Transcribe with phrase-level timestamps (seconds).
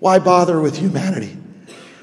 [0.00, 1.36] Why bother with humanity?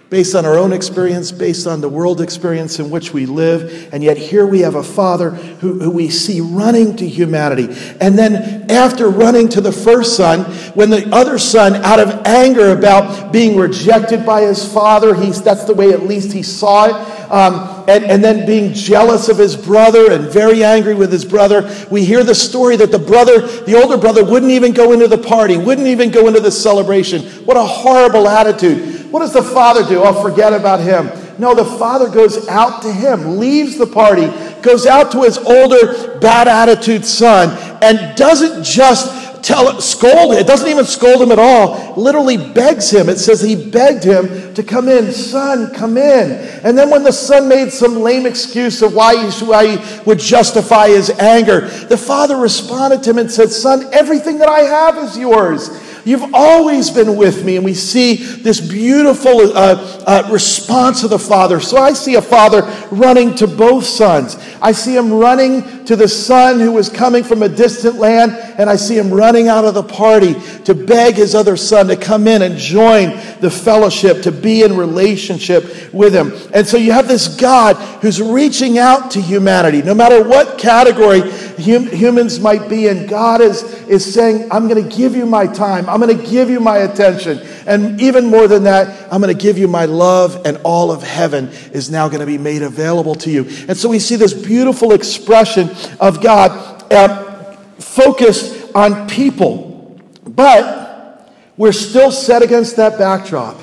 [0.09, 3.93] based on our own experience, based on the world experience in which we live.
[3.93, 7.67] And yet, here we have a father who, who, we see running to humanity.
[7.99, 12.71] And then, after running to the first son, when the other son, out of anger
[12.71, 17.16] about being rejected by his father, he's, that's the way at least he saw it.
[17.29, 21.73] Um, and, and then being jealous of his brother and very angry with his brother,
[21.91, 25.17] we hear the story that the brother, the older brother, wouldn't even go into the
[25.17, 27.23] party, wouldn't even go into the celebration.
[27.45, 29.11] What a horrible attitude.
[29.11, 30.01] What does the father do?
[30.03, 31.09] Oh, forget about him.
[31.39, 34.27] No, the father goes out to him, leaves the party,
[34.61, 37.49] goes out to his older, bad attitude son,
[37.81, 40.33] and doesn't just tell scold.
[40.33, 41.93] It doesn't even scold him at all.
[41.95, 43.09] Literally begs him.
[43.09, 45.11] It says he begged him to come in.
[45.11, 46.31] Son, come in.
[46.63, 50.19] And then when the son made some lame excuse of why he, why he would
[50.19, 54.97] justify his anger, the father responded to him and said, Son, everything that I have
[54.97, 55.69] is yours.
[56.07, 57.57] You've always been with me.
[57.57, 61.59] And we see this beautiful uh, uh, response of the Father.
[61.59, 64.37] So I see a father running to both sons.
[64.61, 68.69] I see him running to the son who was coming from a distant land, and
[68.69, 72.27] I see him running out of the party to beg his other son to come
[72.27, 76.33] in and join the fellowship, to be in relationship with him.
[76.53, 81.21] And so you have this God who's reaching out to humanity, no matter what category
[81.21, 83.07] hum- humans might be in.
[83.07, 85.89] God is, is saying, I'm going to give you my time.
[85.89, 87.39] I'm going to give you my attention.
[87.65, 91.03] And even more than that, I'm going to give you my love, and all of
[91.03, 93.45] heaven is now going to be made available to you.
[93.67, 99.99] And so we see this beautiful expression of God uh, focused on people.
[100.23, 103.59] But we're still set against that backdrop.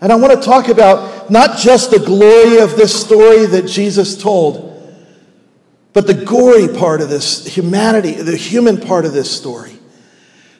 [0.00, 4.20] And I want to talk about not just the glory of this story that Jesus
[4.20, 4.70] told,
[5.92, 9.72] but the gory part of this, humanity, the human part of this story.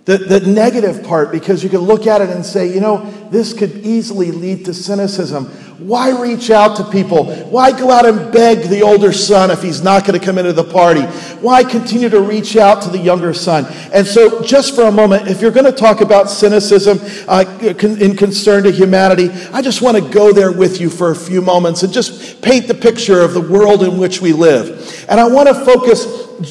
[0.05, 3.55] The, the negative part, because you can look at it and say, you know, this
[3.55, 5.51] could easily lead to cynicism.
[5.79, 7.35] Why reach out to people?
[7.47, 10.53] Why go out and beg the older son if he's not going to come into
[10.53, 11.03] the party?
[11.41, 13.67] Why continue to reach out to the younger son?
[13.93, 18.17] And so, just for a moment, if you're going to talk about cynicism uh, in
[18.17, 21.83] concern to humanity, I just want to go there with you for a few moments
[21.83, 25.05] and just paint the picture of the world in which we live.
[25.09, 26.07] And I want to focus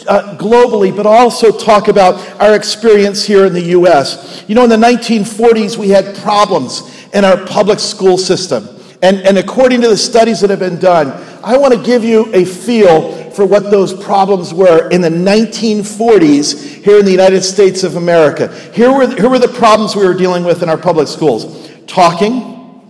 [0.06, 4.44] uh, globally, but also talk about our experience here in the U.S.
[4.50, 6.81] You know, in the 1940s, we had problems
[7.14, 8.68] in our public school system.
[9.03, 11.09] And, and according to the studies that have been done,
[11.44, 16.81] I want to give you a feel for what those problems were in the 1940s
[16.86, 18.47] here in the United States of America.
[18.72, 22.81] Here were, here were the problems we were dealing with in our public schools talking,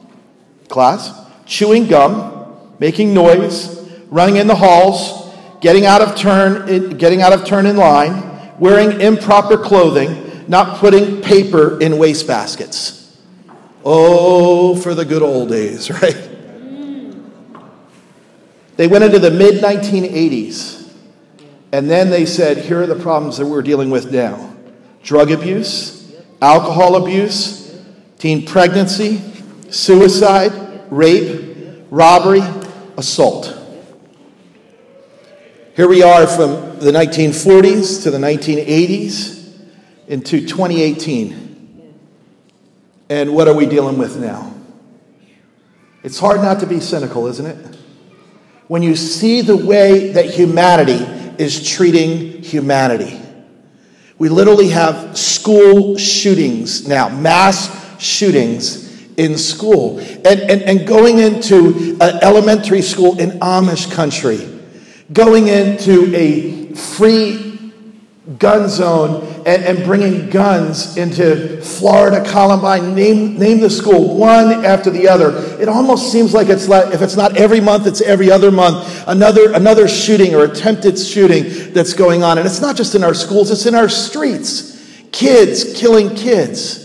[0.69, 7.34] class, chewing gum, making noise, running in the halls, getting out of turn, getting out
[7.34, 13.03] of turn in line, wearing improper clothing, not putting paper in wastebaskets.
[13.85, 16.29] Oh, for the good old days, right?
[18.75, 20.91] They went into the mid 1980s,
[21.71, 24.55] and then they said, here are the problems that we're dealing with now
[25.03, 27.77] drug abuse, alcohol abuse,
[28.17, 29.21] teen pregnancy,
[29.69, 30.53] suicide,
[30.89, 32.41] rape, robbery,
[32.97, 33.59] assault.
[35.75, 39.53] Here we are from the 1940s to the 1980s
[40.07, 41.53] into 2018.
[43.09, 44.53] And what are we dealing with now?
[46.03, 47.78] It's hard not to be cynical, isn't it?
[48.68, 51.06] When you see the way that humanity
[51.38, 53.19] is treating humanity.
[54.18, 58.84] We literally have school shootings now, mass shootings
[59.18, 60.00] in school.
[60.00, 64.50] And, and, and going into an elementary school in Amish country
[65.12, 67.53] going into a free
[68.38, 74.89] gun zone and, and, bringing guns into Florida, Columbine, name, name the school one after
[74.89, 75.35] the other.
[75.61, 79.03] It almost seems like it's like, if it's not every month, it's every other month,
[79.07, 82.38] another, another shooting or attempted shooting that's going on.
[82.38, 84.72] And it's not just in our schools, it's in our streets.
[85.12, 86.79] Kids killing kids.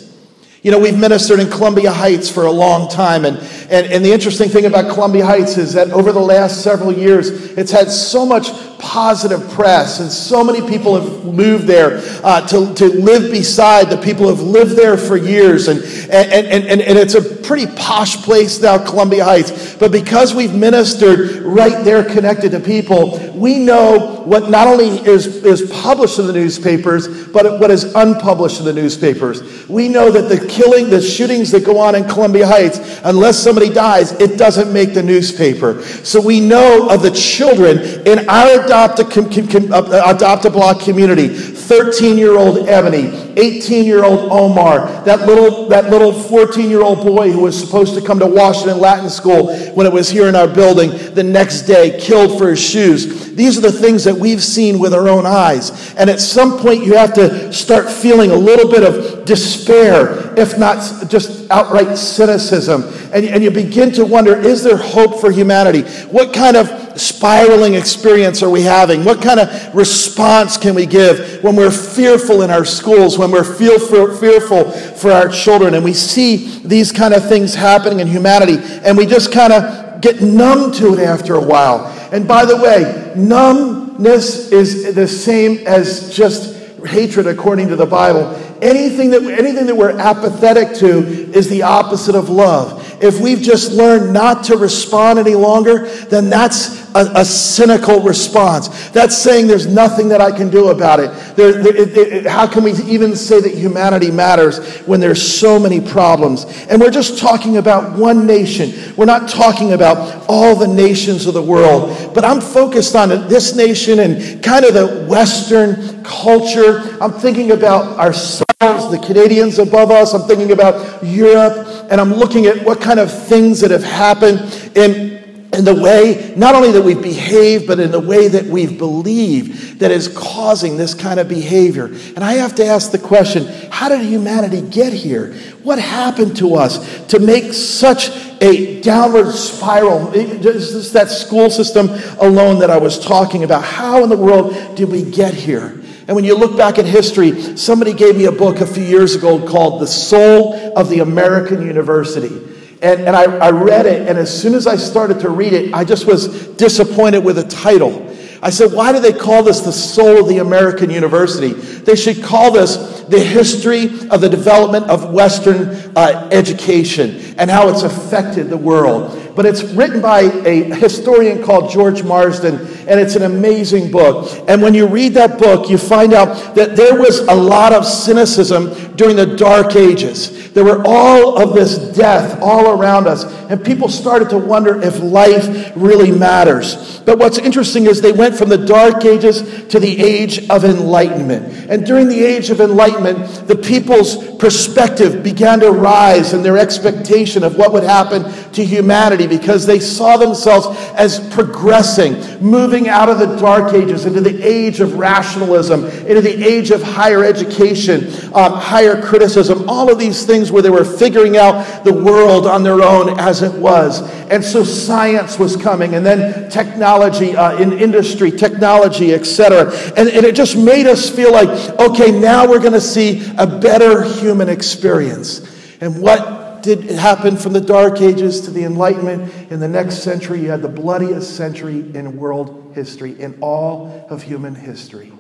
[0.62, 3.39] You know, we've ministered in Columbia Heights for a long time, and,
[3.71, 7.30] and, and the interesting thing about Columbia Heights is that over the last several years,
[7.57, 12.75] it's had so much positive press, and so many people have moved there uh, to,
[12.75, 15.69] to live beside the people who have lived there for years.
[15.69, 15.80] And,
[16.10, 19.75] and, and, and, and it's a pretty posh place now, Columbia Heights.
[19.77, 25.27] But because we've ministered right there connected to people, we know what not only is,
[25.45, 29.69] is published in the newspapers, but what is unpublished in the newspapers.
[29.69, 33.71] We know that the killing, the shootings that go on in Columbia Heights, unless somebody
[33.71, 35.83] dies, it doesn't make the newspaper.
[35.83, 40.50] So we know of the children in our adopt a, com, com, uh, adopt a
[40.50, 41.28] block community.
[41.28, 47.04] 13 year old Ebony, 18 year old Omar, that little, that little 14 year old
[47.04, 50.36] boy who was supposed to come to Washington Latin School when it was here in
[50.36, 53.34] our building the next day, killed for his shoes.
[53.34, 55.94] These are the things that we've seen with our own eyes.
[55.94, 60.59] And at some point, you have to start feeling a little bit of despair, if
[60.59, 62.83] not just outright cynicism.
[63.13, 65.83] And, and you begin to wonder is there hope for humanity?
[66.09, 69.04] What kind of spiraling experience are we having?
[69.04, 73.45] What kind of response can we give when we're fearful in our schools, when we're
[73.45, 78.57] feel fearful for our children, and we see these kind of things happening in humanity,
[78.83, 81.86] and we just kind of get numb to it after a while?
[82.10, 88.34] And by the way, numbness is the same as just hatred according to the Bible.
[88.63, 90.98] Anything that, anything that we're apathetic to
[91.33, 93.03] is the opposite of love.
[93.03, 98.89] If we've just learned not to respond any longer, then that's a, a cynical response.
[98.91, 101.11] That's saying there's nothing that I can do about it.
[101.37, 102.27] There, there, it, it.
[102.27, 106.45] How can we even say that humanity matters when there's so many problems?
[106.69, 108.95] And we're just talking about one nation.
[108.97, 112.15] We're not talking about all the nations of the world.
[112.15, 116.97] But I'm focused on this nation and kind of the Western culture.
[117.01, 120.15] I'm thinking about ourselves, the Canadians above us.
[120.15, 121.67] I'm thinking about Europe.
[121.91, 124.41] And I'm looking at what kind of things that have happened
[124.77, 125.19] in
[125.53, 129.80] in the way, not only that we've behaved, but in the way that we've believed
[129.80, 131.86] that is causing this kind of behavior.
[131.86, 135.33] And I have to ask the question how did humanity get here?
[135.62, 138.10] What happened to us to make such
[138.42, 140.12] a downward spiral?
[140.12, 141.89] Just that school system
[142.21, 143.65] alone that I was talking about.
[143.65, 145.80] How in the world did we get here?
[146.09, 149.15] And when you look back at history, somebody gave me a book a few years
[149.15, 152.47] ago called The Soul of the American University.
[152.80, 155.75] And, and I, I read it, and as soon as I started to read it,
[155.75, 158.08] I just was disappointed with the title.
[158.41, 161.53] I said, why do they call this the soul of the American university?
[161.53, 162.77] They should call this
[163.09, 169.35] the history of the development of Western uh, education and how it's affected the world.
[169.35, 172.57] But it's written by a historian called George Marsden,
[172.89, 174.29] and it's an amazing book.
[174.49, 177.87] And when you read that book, you find out that there was a lot of
[177.87, 180.53] cynicism during the Dark Ages.
[180.53, 184.99] There were all of this death all around us, and people started to wonder if
[185.01, 186.99] life really matters.
[187.01, 191.71] But what's interesting is they went from the Dark Ages to the Age of Enlightenment.
[191.71, 197.45] And during the Age of Enlightenment, the people's perspective began to rise and their expectation
[197.45, 203.19] of what would happen to humanity because they saw themselves as progressing, moving out of
[203.19, 208.54] the Dark Ages into the age of rationalism, into the age of higher education, um,
[208.54, 212.83] higher criticism, all of these things where they were figuring out the world on their
[212.83, 214.03] own as it was.
[214.30, 219.72] And so science was coming, and then technology uh, in industry, technology, etc.
[219.97, 221.48] And, and it just made us feel like,
[221.78, 225.47] okay, now we're going to see a better human experience.
[225.80, 229.32] And what did happen from the Dark Ages to the Enlightenment?
[229.50, 234.22] In the next century, you had the bloodiest century in world history, in all of
[234.22, 235.12] human history.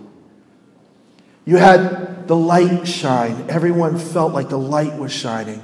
[1.44, 3.46] You had the light shine.
[3.48, 5.62] Everyone felt like the light was shining.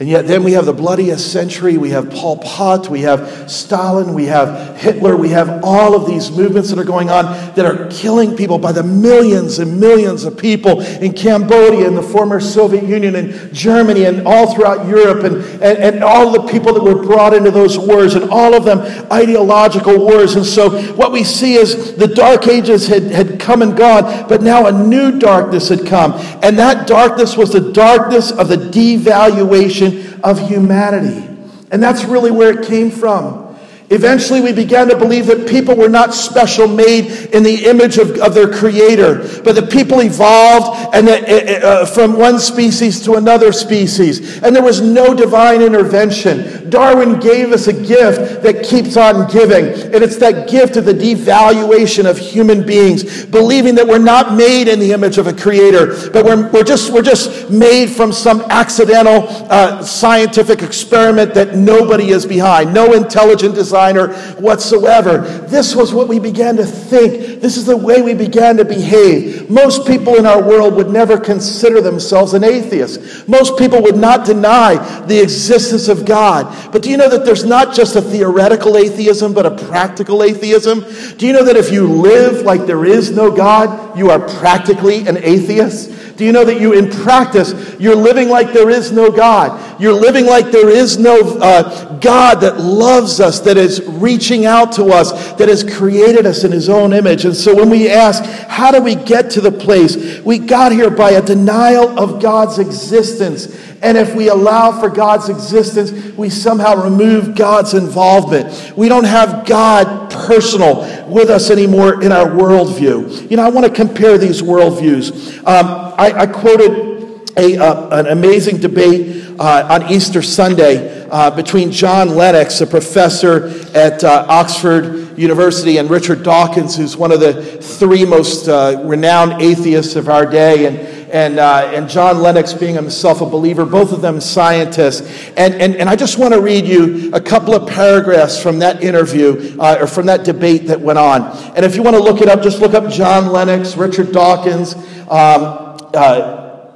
[0.00, 1.76] And yet, then we have the bloodiest century.
[1.76, 6.30] We have Pol Pot, we have Stalin, we have Hitler, we have all of these
[6.30, 7.24] movements that are going on
[7.56, 12.02] that are killing people by the millions and millions of people in Cambodia and the
[12.02, 16.72] former Soviet Union and Germany and all throughout Europe and, and, and all the people
[16.74, 18.78] that were brought into those wars and all of them
[19.10, 20.36] ideological wars.
[20.36, 24.42] And so, what we see is the dark ages had, had come and gone, but
[24.42, 26.12] now a new darkness had come.
[26.40, 29.87] And that darkness was the darkness of the devaluation
[30.22, 31.24] of humanity.
[31.70, 33.47] And that's really where it came from.
[33.90, 38.18] Eventually, we began to believe that people were not special made in the image of,
[38.18, 43.14] of their creator, but that people evolved and that, uh, uh, from one species to
[43.14, 44.42] another species.
[44.42, 46.68] And there was no divine intervention.
[46.68, 49.64] Darwin gave us a gift that keeps on giving,
[49.94, 54.68] and it's that gift of the devaluation of human beings, believing that we're not made
[54.68, 58.42] in the image of a creator, but we're, we're, just, we're just made from some
[58.50, 65.18] accidental uh, scientific experiment that nobody is behind, no intelligent design designer whatsoever.
[65.48, 67.40] This was what we began to think.
[67.40, 69.48] This is the way we began to behave.
[69.48, 73.28] Most people in our world would never consider themselves an atheist.
[73.28, 76.72] Most people would not deny the existence of God.
[76.72, 80.80] But do you know that there's not just a theoretical atheism, but a practical atheism?
[81.16, 85.06] Do you know that if you live like there is no God, you are practically
[85.06, 86.07] an atheist?
[86.18, 89.80] Do you know that you, in practice, you're living like there is no God?
[89.80, 94.72] You're living like there is no uh, God that loves us, that is reaching out
[94.72, 97.24] to us, that has created us in His own image.
[97.24, 100.18] And so when we ask, how do we get to the place?
[100.22, 103.46] We got here by a denial of God's existence.
[103.80, 108.76] And if we allow for God's existence, we somehow remove God's involvement.
[108.76, 113.30] We don't have God personal with us anymore in our worldview.
[113.30, 115.38] You know, I want to compare these worldviews.
[115.38, 121.70] Um, I, I, quoted a, uh, an amazing debate uh, on Easter Sunday uh, between
[121.70, 127.62] John Lennox, a professor at uh, Oxford University, and Richard Dawkins, who's one of the
[127.62, 130.66] three most uh, renowned atheists of our day.
[130.66, 135.00] And and, uh, and John Lennox being himself a believer, both of them scientists.
[135.36, 138.82] And, and, and I just want to read you a couple of paragraphs from that
[138.82, 141.22] interview uh, or from that debate that went on.
[141.56, 144.74] And if you want to look it up, just look up John Lennox, Richard Dawkins.
[144.74, 146.70] Um, uh,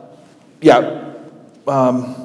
[0.60, 1.14] yeah.
[1.66, 2.22] Um,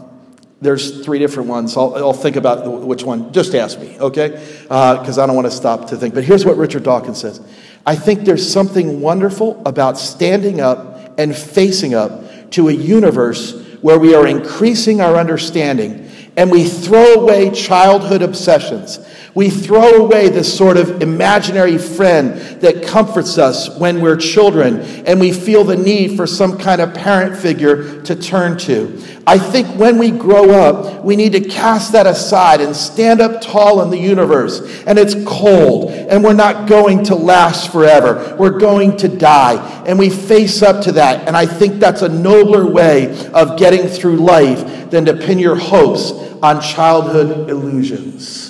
[0.60, 1.78] there's three different ones.
[1.78, 3.32] I'll, I'll, think about which one.
[3.32, 4.30] Just ask me, okay?
[4.64, 6.16] Because uh, I don't want to stop to think.
[6.16, 7.42] But here's what Richard Dawkins says
[7.86, 14.00] I think there's something wonderful about standing up and facing up to a universe where
[14.00, 19.00] we are increasing our understanding and we throw away childhood obsessions.
[19.38, 25.20] We throw away this sort of imaginary friend that comforts us when we're children and
[25.20, 29.00] we feel the need for some kind of parent figure to turn to.
[29.28, 33.40] I think when we grow up, we need to cast that aside and stand up
[33.40, 34.84] tall in the universe.
[34.88, 38.36] And it's cold, and we're not going to last forever.
[38.40, 39.84] We're going to die.
[39.86, 41.28] And we face up to that.
[41.28, 45.58] And I think that's a nobler way of getting through life than to pin your
[45.58, 46.10] hopes
[46.42, 48.47] on childhood illusions.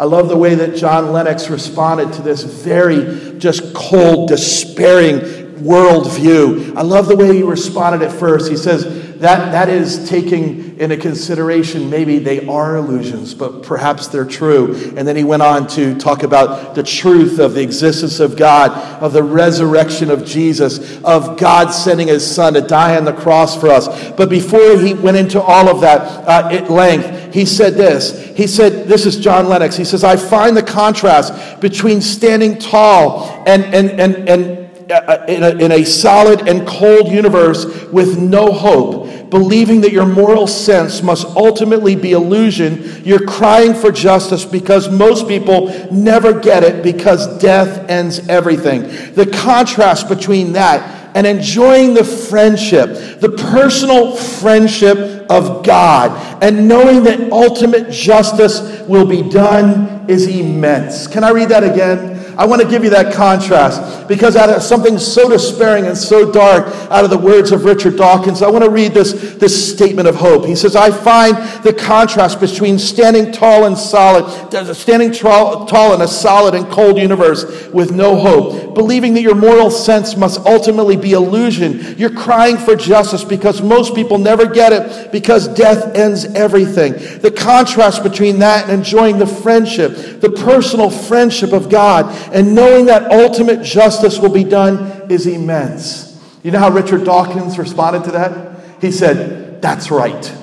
[0.00, 5.18] I love the way that John Lennox responded to this very just cold, despairing
[5.60, 6.74] worldview.
[6.74, 8.50] I love the way he responded at first.
[8.50, 14.24] He says, that, that is taking into consideration maybe they are illusions, but perhaps they're
[14.24, 14.74] true.
[14.96, 18.70] And then he went on to talk about the truth of the existence of God,
[19.02, 23.60] of the resurrection of Jesus, of God sending his son to die on the cross
[23.60, 24.10] for us.
[24.12, 28.34] But before he went into all of that uh, at length, he said this.
[28.36, 29.76] He said, This is John Lennox.
[29.76, 34.59] He says, I find the contrast between standing tall and, and, and, and
[34.90, 40.46] in a, in a solid and cold universe with no hope, believing that your moral
[40.46, 46.82] sense must ultimately be illusion, you're crying for justice because most people never get it
[46.82, 48.82] because death ends everything.
[49.14, 57.04] The contrast between that and enjoying the friendship, the personal friendship of God, and knowing
[57.04, 61.06] that ultimate justice will be done is immense.
[61.06, 62.19] Can I read that again?
[62.40, 66.32] I want to give you that contrast because out of something so despairing and so
[66.32, 70.08] dark, out of the words of Richard Dawkins, I want to read this, this statement
[70.08, 70.46] of hope.
[70.46, 75.92] He says, I find the contrast between standing tall and solid, uh, standing tall, tall
[75.92, 80.40] in a solid and cold universe with no hope, believing that your moral sense must
[80.46, 81.94] ultimately be illusion.
[81.98, 86.94] You're crying for justice because most people never get it because death ends everything.
[87.20, 92.86] The contrast between that and enjoying the friendship, the personal friendship of God and knowing
[92.86, 96.10] that ultimate justice will be done is immense.
[96.42, 98.80] You know how Richard Dawkins responded to that?
[98.80, 100.34] He said, That's right.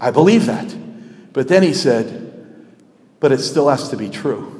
[0.00, 0.74] I believe that.
[1.32, 2.56] But then he said,
[3.20, 4.53] But it still has to be true.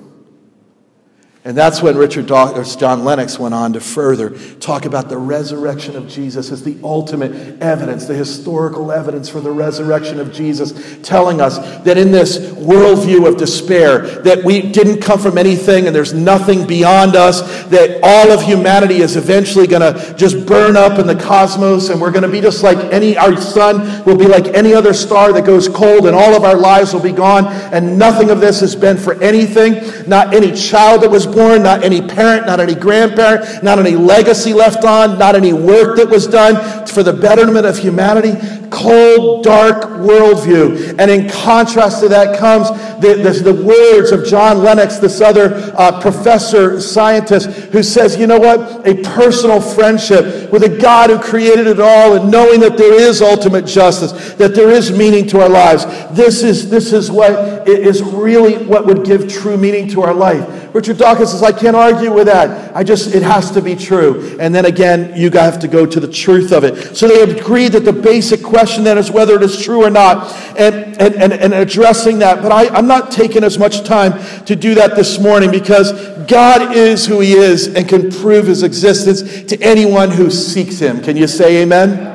[1.46, 6.08] And that's when Richard John Lennox went on to further talk about the resurrection of
[6.08, 10.72] Jesus as the ultimate evidence, the historical evidence for the resurrection of Jesus,
[11.02, 15.94] telling us that in this worldview of despair, that we didn't come from anything and
[15.94, 20.98] there's nothing beyond us, that all of humanity is eventually going to just burn up
[20.98, 24.26] in the cosmos and we're going to be just like any, our sun will be
[24.26, 27.44] like any other star that goes cold and all of our lives will be gone
[27.74, 29.74] and nothing of this has been for anything,
[30.08, 34.52] not any child that was born, not any parent, not any grandparent, not any legacy
[34.52, 38.32] left on, not any work that was done for the betterment of humanity.
[38.70, 40.98] Cold, dark worldview.
[40.98, 45.72] And in contrast to that comes the, the, the words of John Lennox, this other
[45.76, 48.86] uh, professor, scientist, who says, you know what?
[48.86, 53.22] A personal friendship with a God who created it all and knowing that there is
[53.22, 55.84] ultimate justice, that there is meaning to our lives.
[56.16, 60.63] This is, this is what is really what would give true meaning to our life
[60.74, 62.74] Richard Dawkins says, I can't argue with that.
[62.74, 64.36] I just, it has to be true.
[64.40, 66.96] And then again, you have to go to the truth of it.
[66.96, 70.34] So they agreed that the basic question then is whether it is true or not,
[70.58, 72.42] and, and, and, and addressing that.
[72.42, 75.92] But I, I'm not taking as much time to do that this morning because
[76.26, 81.00] God is who He is and can prove His existence to anyone who seeks Him.
[81.00, 82.13] Can you say amen?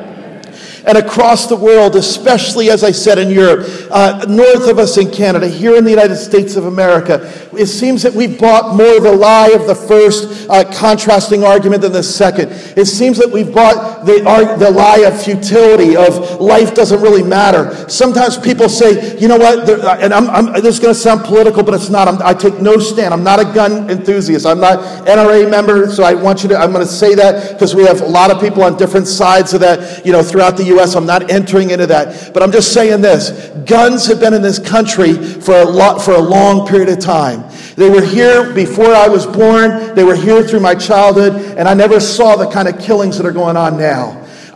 [0.89, 5.11] And across the world, especially as I said in Europe, uh, north of us in
[5.11, 9.11] Canada, here in the United States of America, it seems that we've bought more the
[9.11, 12.49] lie of the first uh, contrasting argument than the second.
[12.75, 17.89] It seems that we've bought the, the lie of futility, of life doesn't really matter.
[17.89, 21.25] Sometimes people say, you know what, uh, and I'm, I'm, this is going to sound
[21.25, 22.07] political, but it's not.
[22.07, 23.13] I'm, i take no stand.
[23.13, 24.45] I'm not a gun enthusiast.
[24.45, 27.75] I'm not NRA member, so I want you to, I'm going to say that because
[27.75, 30.65] we have a lot of people on different sides of that, you know, throughout the
[30.65, 30.95] U.S.
[30.95, 32.33] I'm not entering into that.
[32.33, 36.13] But I'm just saying this guns have been in this country for a, lot, for
[36.13, 37.43] a long period of time.
[37.75, 41.73] They were here before I was born, they were here through my childhood, and I
[41.73, 43.88] never saw the kind of killings that are going on now.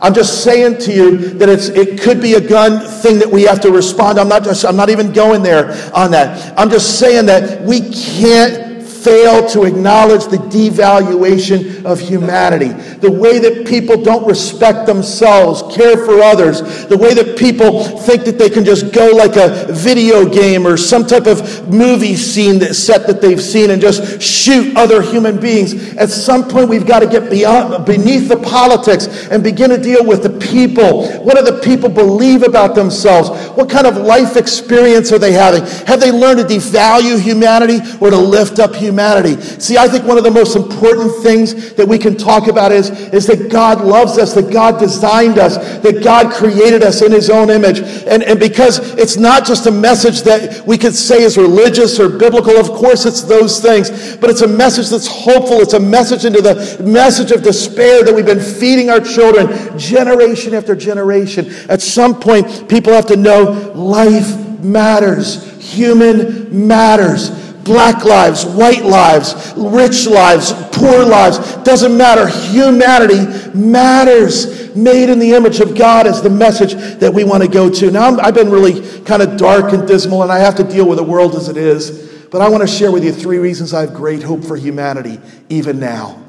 [0.00, 3.42] I'm just saying to you that it's, it could be a gun thing that we
[3.44, 4.18] have to respond.
[4.18, 6.58] I'm not just, I'm not even going there on that.
[6.58, 8.63] I'm just saying that we can't
[9.04, 12.68] fail to acknowledge the devaluation of humanity,
[12.98, 18.24] the way that people don't respect themselves, care for others, the way that people think
[18.24, 22.58] that they can just go like a video game or some type of movie scene
[22.58, 25.94] that set that they've seen and just shoot other human beings.
[25.96, 30.04] At some point, we've got to get beyond beneath the politics and begin to deal
[30.04, 31.06] with the people.
[31.22, 33.28] What do the people believe about themselves?
[33.56, 35.62] What kind of life experience are they having?
[35.86, 38.93] Have they learned to devalue humanity or to lift up humanity?
[38.94, 39.40] Humanity.
[39.60, 42.90] See, I think one of the most important things that we can talk about is,
[43.12, 47.28] is that God loves us, that God designed us, that God created us in his
[47.28, 47.80] own image.
[47.80, 52.08] And, and because it's not just a message that we could say is religious or
[52.08, 55.60] biblical, of course it's those things, but it's a message that's hopeful.
[55.60, 60.54] It's a message into the message of despair that we've been feeding our children generation
[60.54, 61.52] after generation.
[61.68, 65.50] At some point, people have to know life matters.
[65.74, 72.28] Human matters black lives, white lives, rich lives, poor lives, doesn't matter.
[72.28, 74.74] Humanity matters.
[74.76, 77.90] Made in the image of God is the message that we want to go to.
[77.90, 80.88] Now, i have been really kind of dark and dismal, and I have to deal
[80.88, 82.12] with the world as it is.
[82.30, 85.20] But I want to share with you three reasons I have great hope for humanity,
[85.48, 86.20] even now.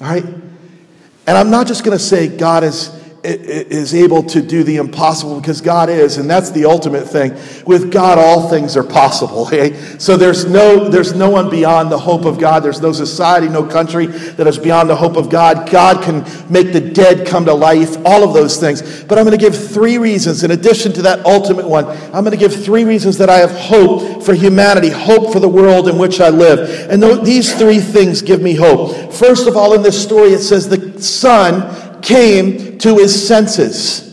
[0.00, 0.24] All right?
[0.24, 5.40] And I'm not just going to say God is is able to do the impossible
[5.40, 7.36] because God is, and that's the ultimate thing.
[7.66, 9.48] With God, all things are possible.
[9.98, 12.62] So there's no, there's no one beyond the hope of God.
[12.62, 15.70] There's no society, no country that is beyond the hope of God.
[15.70, 19.04] God can make the dead come to life, all of those things.
[19.04, 22.30] But I'm going to give three reasons, in addition to that ultimate one, I'm going
[22.30, 25.98] to give three reasons that I have hope for humanity, hope for the world in
[25.98, 26.90] which I live.
[26.90, 29.12] And these three things give me hope.
[29.12, 34.04] First of all, in this story, it says the Son came to his senses.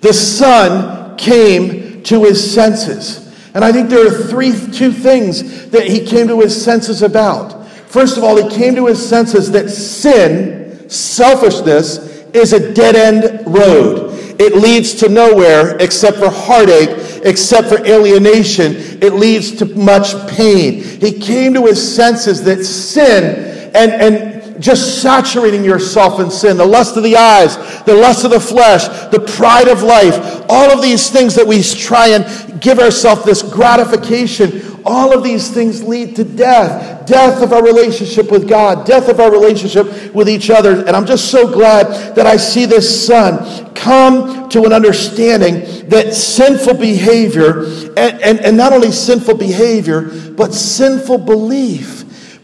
[0.00, 3.26] The son came to his senses.
[3.54, 7.66] And I think there are three, two things that he came to his senses about.
[7.66, 11.98] First of all, he came to his senses that sin, selfishness,
[12.34, 14.14] is a dead end road.
[14.40, 16.90] It leads to nowhere except for heartache,
[17.24, 18.76] except for alienation.
[19.02, 20.82] It leads to much pain.
[20.82, 26.66] He came to his senses that sin and, and just saturating yourself in sin, the
[26.66, 30.82] lust of the eyes, the lust of the flesh, the pride of life, all of
[30.82, 36.16] these things that we try and give ourselves this gratification, all of these things lead
[36.16, 37.06] to death.
[37.06, 40.84] Death of our relationship with God, death of our relationship with each other.
[40.86, 46.12] And I'm just so glad that I see this son come to an understanding that
[46.12, 47.64] sinful behavior,
[47.96, 51.97] and, and, and not only sinful behavior, but sinful belief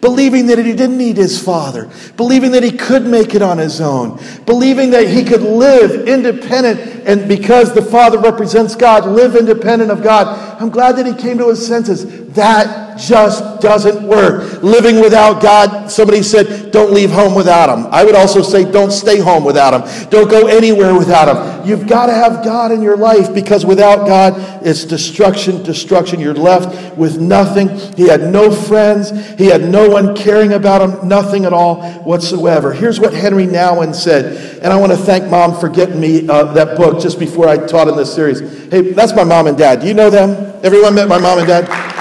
[0.05, 1.89] believing that he didn't need his father,
[2.19, 6.79] believing that he could make it on his own, believing that he could live independent,
[7.09, 10.61] and because the father represents God, live independent of God.
[10.61, 12.29] I'm glad that he came to his senses.
[12.35, 14.63] That just doesn't work.
[14.63, 17.87] Living without God, somebody said, don't leave home without him.
[17.91, 20.09] I would also say, don't stay home without him.
[20.11, 21.69] Don't go anywhere without him.
[21.69, 24.35] You've got to have God in your life because without God,
[24.67, 26.21] it's destruction, destruction.
[26.21, 27.69] You're left with nothing.
[27.97, 29.11] He had no friends.
[29.39, 32.73] He had no one caring about him, nothing at all whatsoever.
[32.73, 36.53] Here's what Henry Nouwen said, and I want to thank mom for getting me uh,
[36.53, 38.41] that book just before I taught in this series.
[38.71, 39.81] Hey, that's my mom and dad.
[39.81, 40.53] Do you know them?
[40.63, 41.94] Everyone met my mom and dad?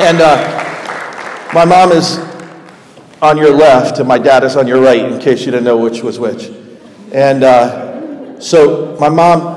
[0.00, 2.18] And uh, my mom is
[3.20, 5.76] on your left, and my dad is on your right, in case you didn't know
[5.76, 6.50] which was which.
[7.12, 9.56] And uh, so my mom,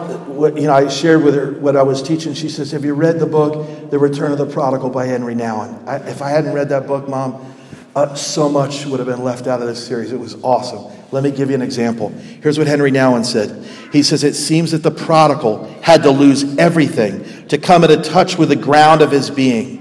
[0.58, 2.34] you know, I shared with her what I was teaching.
[2.34, 5.88] She says, "Have you read the book, The Return of the Prodigal by Henry Nouwen?"
[5.88, 7.48] I, if I hadn't read that book, Mom,
[7.94, 10.14] Uh, so much would have been left out of this series.
[10.14, 10.86] It was awesome.
[11.12, 12.08] Let me give you an example.
[12.42, 13.68] Here's what Henry Nouwen said.
[13.92, 18.38] He says, It seems that the prodigal had to lose everything to come into touch
[18.38, 19.81] with the ground of his being.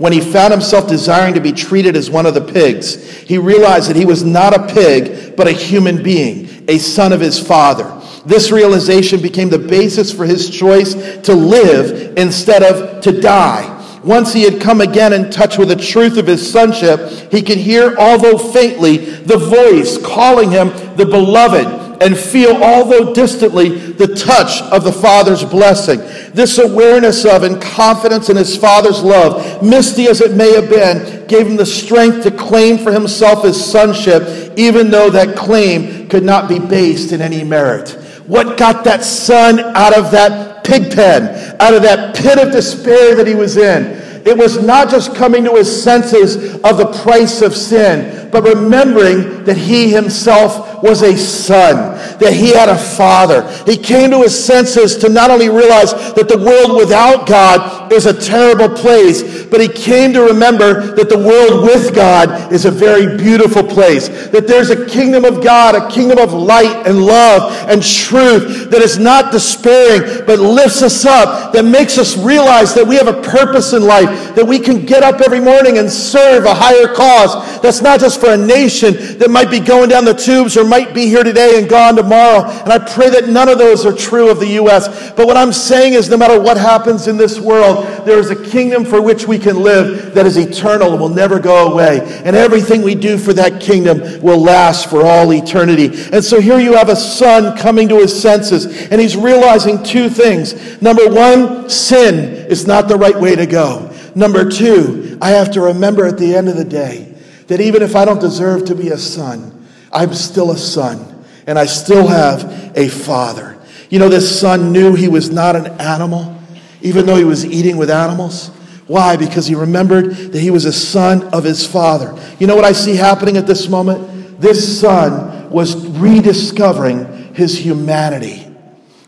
[0.00, 3.90] When he found himself desiring to be treated as one of the pigs, he realized
[3.90, 8.00] that he was not a pig, but a human being, a son of his father.
[8.24, 13.76] This realization became the basis for his choice to live instead of to die.
[14.02, 17.58] Once he had come again in touch with the truth of his sonship, he could
[17.58, 24.62] hear, although faintly, the voice calling him the beloved and feel, although distantly, the touch
[24.72, 26.00] of the Father's blessing.
[26.32, 31.26] This awareness of and confidence in his Father's love, misty as it may have been,
[31.26, 36.24] gave him the strength to claim for himself his sonship, even though that claim could
[36.24, 37.90] not be based in any merit.
[38.26, 43.14] What got that son out of that pig pen, out of that pit of despair
[43.16, 43.99] that he was in?
[44.24, 49.44] It was not just coming to his senses of the price of sin, but remembering
[49.44, 53.48] that he himself was a son, that he had a father.
[53.64, 58.06] He came to his senses to not only realize that the world without God is
[58.06, 62.70] a terrible place, but he came to remember that the world with God is a
[62.70, 64.08] very beautiful place.
[64.28, 68.82] That there's a kingdom of God, a kingdom of light and love and truth that
[68.82, 73.20] is not despairing, but lifts us up, that makes us realize that we have a
[73.22, 77.60] purpose in life, that we can get up every morning and serve a higher cause.
[77.62, 80.94] That's not just for a nation that might be going down the tubes or might
[80.94, 82.09] be here today and gone tomorrow.
[82.12, 85.12] And I pray that none of those are true of the U.S.
[85.12, 88.50] But what I'm saying is no matter what happens in this world, there is a
[88.50, 92.00] kingdom for which we can live that is eternal and will never go away.
[92.24, 95.90] And everything we do for that kingdom will last for all eternity.
[96.12, 100.08] And so here you have a son coming to his senses, and he's realizing two
[100.08, 100.80] things.
[100.82, 103.94] Number one, sin is not the right way to go.
[104.14, 107.14] Number two, I have to remember at the end of the day
[107.46, 111.09] that even if I don't deserve to be a son, I'm still a son
[111.46, 113.58] and I still have a father.
[113.88, 116.38] You know, this son knew he was not an animal,
[116.80, 118.48] even though he was eating with animals.
[118.86, 119.16] Why?
[119.16, 122.16] Because he remembered that he was a son of his father.
[122.38, 124.40] You know what I see happening at this moment?
[124.40, 128.49] This son was rediscovering his humanity.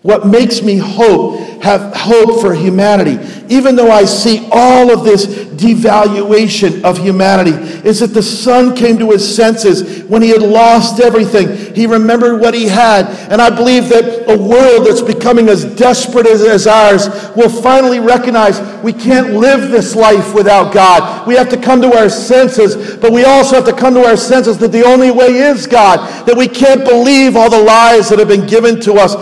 [0.02, 5.26] What makes me hope, have hope for humanity, even though I see all of this
[5.26, 7.52] devaluation of humanity,
[7.86, 11.72] is that the son came to his senses when he had lost everything.
[11.74, 13.06] He remembered what he had.
[13.30, 18.00] And I believe that a world that's becoming as desperate as, as ours will finally
[18.00, 21.28] recognize we can't live this life without God.
[21.28, 24.16] We have to come to our senses, but we also have to come to our
[24.16, 28.18] senses that the only way is God, that we can't believe all the lies that
[28.18, 29.14] have been given to us,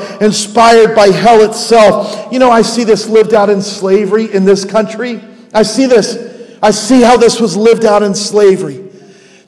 [0.94, 2.33] by hell itself.
[2.33, 5.20] You know, I see this lived out in slavery in this country.
[5.52, 6.59] I see this.
[6.62, 8.90] I see how this was lived out in slavery.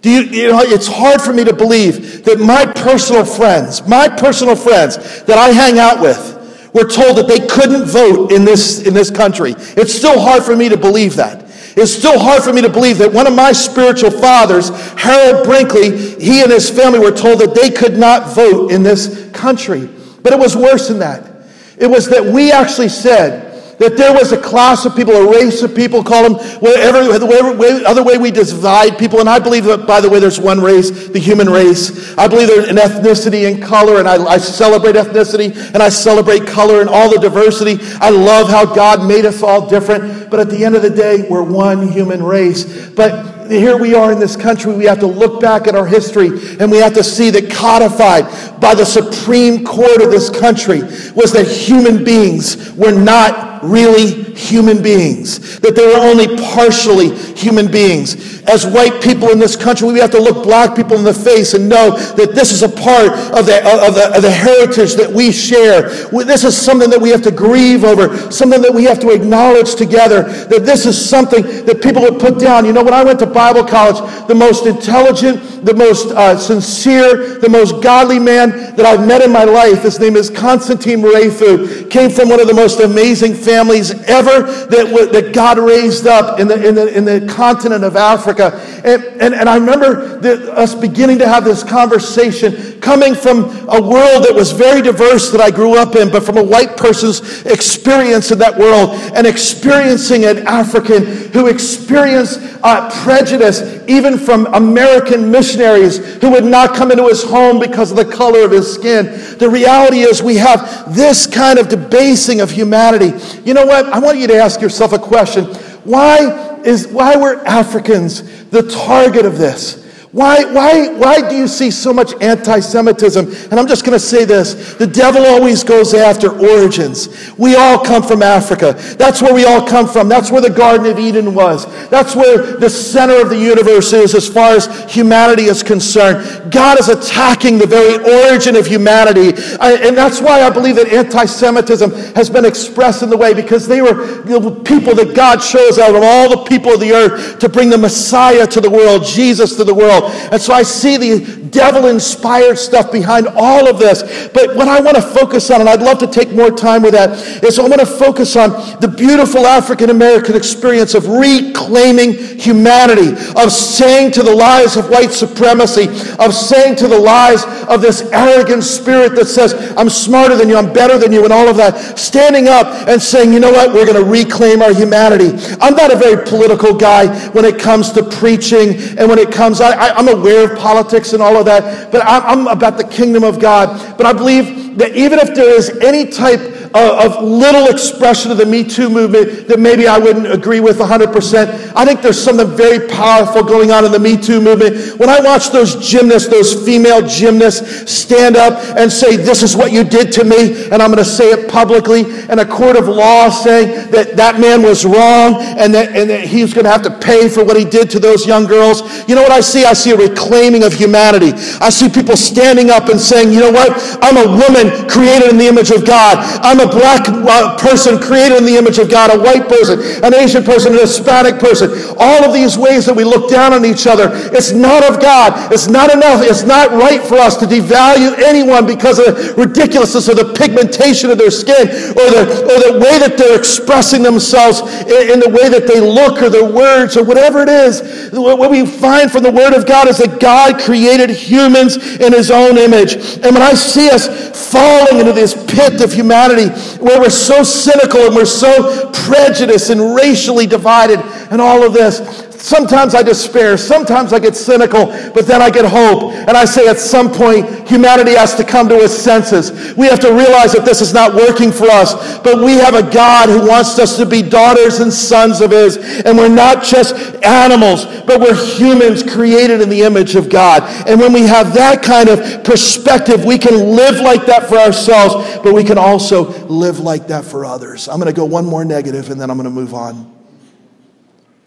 [0.00, 4.08] Do you, you know, it's hard for me to believe that my personal friends, my
[4.08, 6.32] personal friends that I hang out with,
[6.74, 9.54] were told that they couldn't vote in this, in this country.
[9.56, 11.42] It's still hard for me to believe that.
[11.76, 16.18] It's still hard for me to believe that one of my spiritual fathers, Harold Brinkley,
[16.20, 19.88] he and his family were told that they could not vote in this country.
[20.22, 21.30] But it was worse than that.
[21.78, 25.62] It was that we actually said, that there was a class of people, a race
[25.62, 29.18] of people, call them whatever, the way, other way we divide people.
[29.18, 32.16] And I believe that, by the way, there's one race, the human race.
[32.16, 36.46] I believe there's an ethnicity and color, and I, I celebrate ethnicity and I celebrate
[36.46, 37.78] color and all the diversity.
[38.00, 40.30] I love how God made us all different.
[40.30, 42.90] But at the end of the day, we're one human race.
[42.90, 46.28] But here we are in this country, we have to look back at our history
[46.58, 48.24] and we have to see that codified
[48.60, 50.82] by the Supreme Court of this country
[51.14, 57.70] was that human beings were not really human beings, that they were only partially human
[57.70, 58.42] beings.
[58.42, 61.54] As white people in this country, we have to look black people in the face
[61.54, 65.10] and know that this is a part of the, of the, of the heritage that
[65.10, 65.88] we share.
[66.24, 69.74] This is something that we have to grieve over, something that we have to acknowledge
[69.76, 72.64] together, that this is something that people would put down.
[72.64, 77.38] You know, when I went to Bible college, the most intelligent, the most uh, sincere,
[77.38, 81.88] the most godly man that I've met in my life, his name is Constantine Mourefu,
[81.90, 86.40] came from one of the most amazing families families ever that, that God raised up
[86.40, 88.52] in the, in, the, in the continent of Africa.
[88.82, 93.80] And, and, and I remember the, us beginning to have this conversation coming from a
[93.80, 97.44] world that was very diverse that I grew up in, but from a white person's
[97.44, 105.30] experience in that world and experiencing an African who experienced uh, prejudice even from American
[105.30, 109.06] missionaries who would not come into his home because of the color of his skin.
[109.38, 113.10] The reality is we have this kind of debasing of humanity.
[113.44, 113.86] You know what?
[113.86, 115.44] I want you to ask yourself a question.
[115.84, 119.81] Why is why were Africans the target of this?
[120.12, 123.26] Why, why, why do you see so much anti Semitism?
[123.50, 127.32] And I'm just going to say this the devil always goes after origins.
[127.38, 128.74] We all come from Africa.
[128.98, 130.10] That's where we all come from.
[130.10, 131.64] That's where the Garden of Eden was.
[131.88, 136.52] That's where the center of the universe is as far as humanity is concerned.
[136.52, 139.28] God is attacking the very origin of humanity.
[139.60, 143.66] and that's why I believe that anti Semitism has been expressed in the way because
[143.66, 147.38] they were the people that God chose out of all the people of the earth
[147.38, 150.01] to bring the Messiah to the world, Jesus to the world.
[150.10, 154.02] And so I see the devil inspired stuff behind all of this.
[154.32, 156.92] But what I want to focus on, and I'd love to take more time with
[156.92, 163.10] that, is I want to focus on the beautiful African American experience of reclaiming humanity,
[163.36, 165.88] of saying to the lies of white supremacy,
[166.18, 170.56] of saying to the lies of this arrogant spirit that says, I'm smarter than you,
[170.56, 173.72] I'm better than you, and all of that, standing up and saying, you know what,
[173.72, 175.30] we're going to reclaim our humanity.
[175.60, 179.60] I'm not a very political guy when it comes to preaching and when it comes,
[179.60, 182.84] I, I I'm aware of politics and all of that, but I'm, I'm about the
[182.84, 183.96] kingdom of God.
[183.96, 186.40] But I believe that even if there is any type
[186.74, 191.72] of little expression of the Me Too movement that maybe I wouldn't agree with 100%.
[191.76, 194.98] I think there's something very powerful going on in the Me Too movement.
[194.98, 199.72] When I watch those gymnasts, those female gymnasts stand up and say, This is what
[199.72, 202.88] you did to me, and I'm going to say it publicly, and a court of
[202.88, 206.82] law saying that that man was wrong and that, and that he's going to have
[206.82, 208.82] to pay for what he did to those young girls.
[209.08, 209.64] You know what I see?
[209.64, 211.32] I see a reclaiming of humanity.
[211.60, 213.72] I see people standing up and saying, You know what?
[214.02, 216.18] I'm a woman created in the image of God.
[216.42, 220.14] I'm a black uh, person created in the image of God, a white person, an
[220.14, 221.70] Asian person, an Hispanic person.
[221.98, 225.52] All of these ways that we look down on each other, it's not of God.
[225.52, 226.22] It's not enough.
[226.22, 231.10] It's not right for us to devalue anyone because of the ridiculousness of the pigmentation
[231.10, 235.30] of their skin or the, or the way that they're expressing themselves in, in the
[235.30, 238.10] way that they look or their words or whatever it is.
[238.12, 242.30] What we find from the Word of God is that God created humans in His
[242.30, 242.94] own image.
[242.94, 244.06] And when I see us
[244.52, 249.94] falling into this pit of humanity where we're so cynical and we're so prejudiced and
[249.94, 250.98] racially divided
[251.30, 252.00] and all of this.
[252.42, 253.56] Sometimes I despair.
[253.56, 256.12] Sometimes I get cynical, but then I get hope.
[256.12, 259.76] And I say at some point, humanity has to come to its senses.
[259.76, 262.82] We have to realize that this is not working for us, but we have a
[262.82, 265.76] God who wants us to be daughters and sons of His.
[266.04, 270.64] And we're not just animals, but we're humans created in the image of God.
[270.88, 275.38] And when we have that kind of perspective, we can live like that for ourselves,
[275.44, 277.88] but we can also live like that for others.
[277.88, 280.21] I'm going to go one more negative and then I'm going to move on.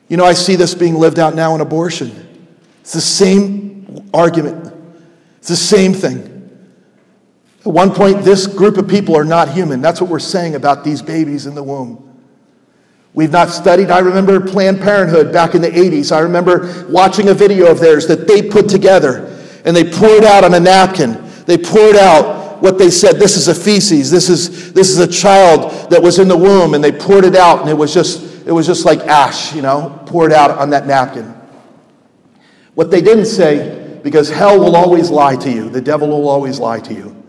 [0.08, 2.28] You know, I see this being lived out now in abortion.
[2.82, 4.74] It's the same argument,
[5.40, 6.32] it's the same thing.
[7.66, 9.82] At one point, this group of people are not human.
[9.82, 12.02] That's what we're saying about these babies in the womb.
[13.16, 13.90] We've not studied.
[13.90, 16.12] I remember Planned Parenthood back in the 80s.
[16.12, 19.32] I remember watching a video of theirs that they put together
[19.66, 21.24] and they poured out on a napkin.
[21.46, 25.08] They poured out what they said this is a feces, this is, this is a
[25.08, 28.35] child that was in the womb, and they poured it out, and it was just
[28.46, 31.34] it was just like ash, you know, poured out on that napkin.
[32.76, 36.60] What they didn't say, because hell will always lie to you, the devil will always
[36.60, 37.24] lie to you.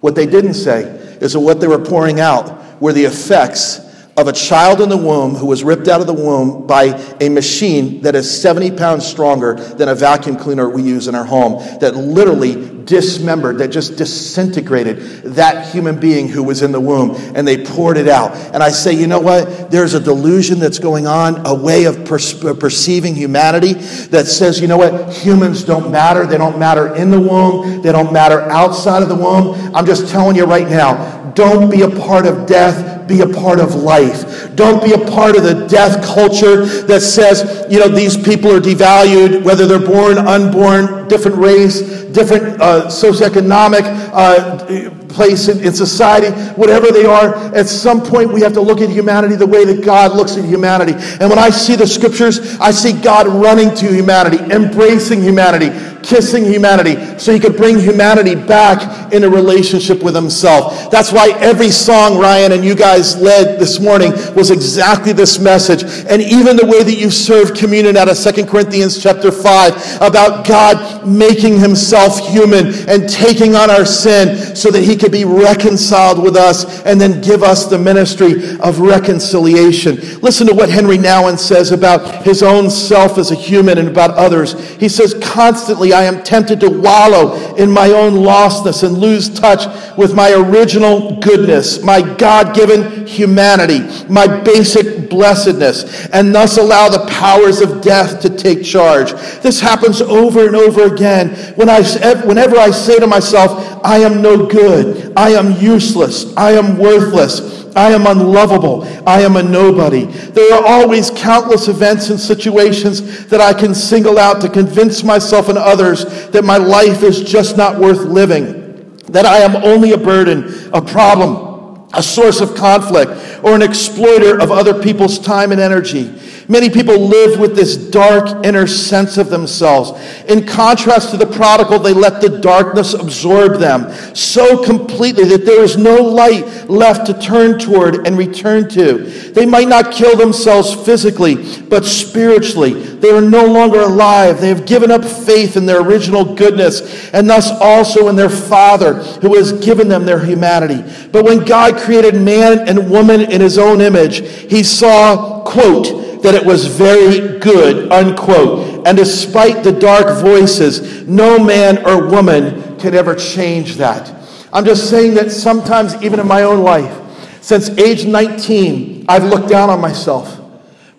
[0.00, 0.82] What they didn't say
[1.20, 3.80] is that what they were pouring out were the effects
[4.18, 6.86] of a child in the womb who was ripped out of the womb by
[7.20, 11.24] a machine that is 70 pounds stronger than a vacuum cleaner we use in our
[11.24, 14.98] home, that literally dismembered, that just disintegrated
[15.34, 18.32] that human being who was in the womb, and they poured it out.
[18.52, 19.70] And I say, you know what?
[19.70, 24.60] There's a delusion that's going on, a way of per- uh, perceiving humanity that says,
[24.60, 25.12] you know what?
[25.12, 26.26] Humans don't matter.
[26.26, 29.74] They don't matter in the womb, they don't matter outside of the womb.
[29.76, 33.60] I'm just telling you right now, don't be a part of death, be a part
[33.60, 34.07] of life.
[34.54, 38.60] Don't be a part of the death culture that says, you know, these people are
[38.60, 41.80] devalued, whether they're born, unborn, different race,
[42.12, 48.40] different uh, socioeconomic uh, place in, in society, whatever they are, at some point we
[48.40, 50.92] have to look at humanity the way that God looks at humanity.
[51.20, 55.70] And when I see the scriptures, I see God running to humanity, embracing humanity,
[56.08, 60.90] kissing humanity, so he could bring humanity back in a relationship with himself.
[60.90, 65.82] That's why every song Ryan and you guys led this morning was exactly this message.
[66.08, 70.46] And even the way that you served communion out of Second Corinthians chapter 5 about
[70.46, 76.22] God making himself human and taking on our sin so that he could be reconciled
[76.22, 79.96] with us and then give us the ministry of reconciliation.
[80.20, 84.12] Listen to what Henry Nouwen says about his own self as a human and about
[84.12, 84.58] others.
[84.76, 89.66] He says, constantly I am tempted to wallow in my own lostness and lose touch
[89.96, 97.04] with my original goodness, my God given humanity, my basic blessedness, and thus allow the
[97.10, 99.10] powers of death to take charge.
[99.42, 101.82] This happens over and over again when I,
[102.24, 107.58] whenever I say to myself, I am no good, I am useless, I am worthless.
[107.76, 108.84] I am unlovable.
[109.06, 110.06] I am a nobody.
[110.06, 115.48] There are always countless events and situations that I can single out to convince myself
[115.48, 119.98] and others that my life is just not worth living, that I am only a
[119.98, 121.47] burden, a problem,
[121.94, 123.10] a source of conflict,
[123.42, 126.14] or an exploiter of other people's time and energy.
[126.50, 129.92] Many people live with this dark inner sense of themselves.
[130.30, 135.62] In contrast to the prodigal, they let the darkness absorb them so completely that there
[135.62, 138.98] is no light left to turn toward and return to.
[139.32, 142.72] They might not kill themselves physically, but spiritually.
[142.98, 144.40] They are no longer alive.
[144.40, 148.94] They have given up faith in their original goodness and thus also in their Father
[148.94, 150.82] who has given them their humanity.
[151.12, 156.34] But when God created man and woman in his own image, he saw, quote, that
[156.34, 158.86] it was very good, unquote.
[158.86, 164.14] And despite the dark voices, no man or woman could ever change that.
[164.52, 166.96] I'm just saying that sometimes, even in my own life,
[167.42, 170.40] since age 19, I've looked down on myself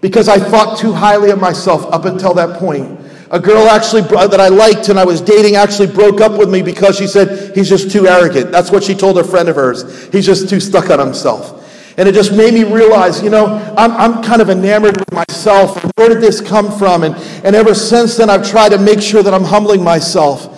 [0.01, 2.98] because I thought too highly of myself up until that point.
[3.31, 6.63] A girl actually that I liked and I was dating actually broke up with me
[6.63, 8.51] because she said he's just too arrogant.
[8.51, 10.07] That's what she told a friend of hers.
[10.07, 11.55] He's just too stuck on himself.
[11.97, 15.83] And it just made me realize, you know, I'm, I'm kind of enamored with myself.
[15.97, 17.03] Where did this come from?
[17.03, 17.13] And,
[17.45, 20.48] and ever since then, I've tried to make sure that I'm humbling myself.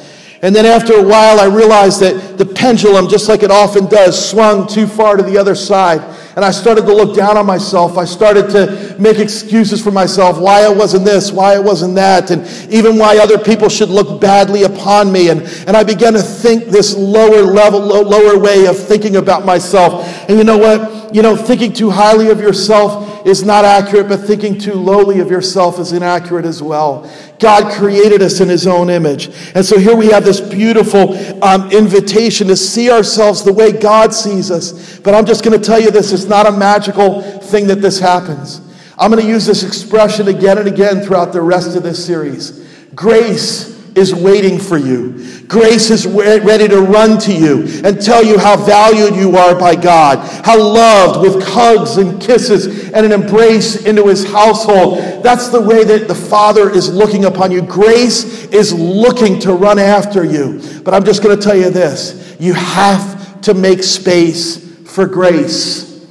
[0.44, 4.30] And then after a while, I realized that the pendulum, just like it often does,
[4.30, 6.02] swung too far to the other side.
[6.36, 7.96] And I started to look down on myself.
[7.98, 12.32] I started to make excuses for myself why I wasn't this, why I wasn't that,
[12.32, 15.30] and even why other people should look badly upon me.
[15.30, 20.08] And, and I began to think this lower level, lower way of thinking about myself.
[20.28, 21.14] And you know what?
[21.14, 25.30] You know, thinking too highly of yourself is not accurate, but thinking too lowly of
[25.30, 27.10] yourself is inaccurate as well.
[27.40, 29.30] God created us in His own image.
[29.56, 34.14] And so here we have this beautiful um, invitation to see ourselves the way God
[34.14, 35.00] sees us.
[35.00, 38.00] But I'm just going to tell you this it's not a magical thing that this
[38.00, 38.62] happens.
[38.98, 42.68] I'm going to use this expression again and again throughout the rest of this series.
[42.94, 45.44] Grace is waiting for you.
[45.48, 49.76] Grace is ready to run to you and tell you how valued you are by
[49.76, 55.24] God, how loved with hugs and kisses and an embrace into his household.
[55.24, 57.62] That's the way that the Father is looking upon you.
[57.62, 60.62] Grace is looking to run after you.
[60.84, 64.58] But I'm just going to tell you this you have to make space
[64.90, 66.06] for grace.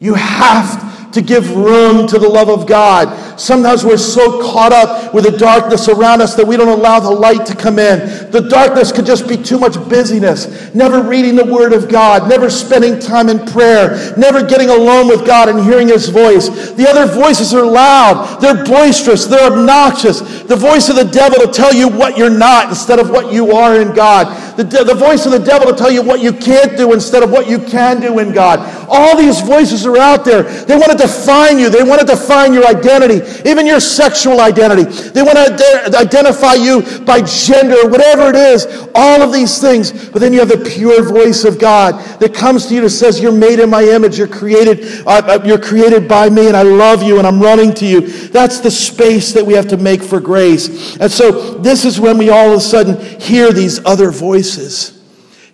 [0.00, 3.27] You have to give room to the love of God.
[3.38, 7.10] Sometimes we're so caught up with the darkness around us that we don't allow the
[7.10, 8.30] light to come in.
[8.30, 12.50] The darkness could just be too much busyness, never reading the Word of God, never
[12.50, 16.48] spending time in prayer, never getting alone with God and hearing His voice.
[16.72, 20.20] The other voices are loud, they're boisterous, they're obnoxious.
[20.42, 23.52] The voice of the devil to tell you what you're not instead of what you
[23.52, 24.47] are in God.
[24.58, 27.30] The, the voice of the devil to tell you what you can't do instead of
[27.30, 28.58] what you can do in God.
[28.88, 30.42] All these voices are out there.
[30.42, 31.70] They want to define you.
[31.70, 34.82] They want to define your identity, even your sexual identity.
[34.82, 38.66] They want to identify you by gender, whatever it is,
[38.96, 39.92] all of these things.
[40.08, 43.20] But then you have the pure voice of God that comes to you and says,
[43.20, 44.18] You're made in my image.
[44.18, 47.74] You're created, uh, uh, you're created by me, and I love you, and I'm running
[47.74, 48.00] to you.
[48.30, 50.96] That's the space that we have to make for grace.
[50.96, 54.47] And so this is when we all of a sudden hear these other voices.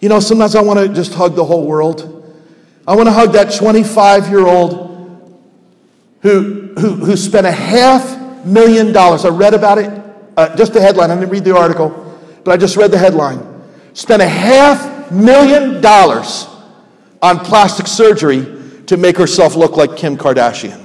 [0.01, 2.11] You know, sometimes I want to just hug the whole world.
[2.87, 4.85] I want to hug that 25 year old
[6.21, 9.25] who, who, who spent a half million dollars.
[9.25, 9.91] I read about it,
[10.37, 11.11] uh, just the headline.
[11.11, 11.91] I didn't read the article,
[12.45, 13.41] but I just read the headline.
[13.95, 16.47] Spent a half million dollars
[17.23, 18.45] on plastic surgery
[18.87, 20.81] to make herself look like Kim Kardashian.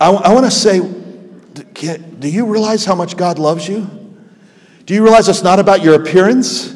[0.00, 4.01] I, I want to say, do you realize how much God loves you?
[4.86, 6.68] Do you realize it's not about your appearance?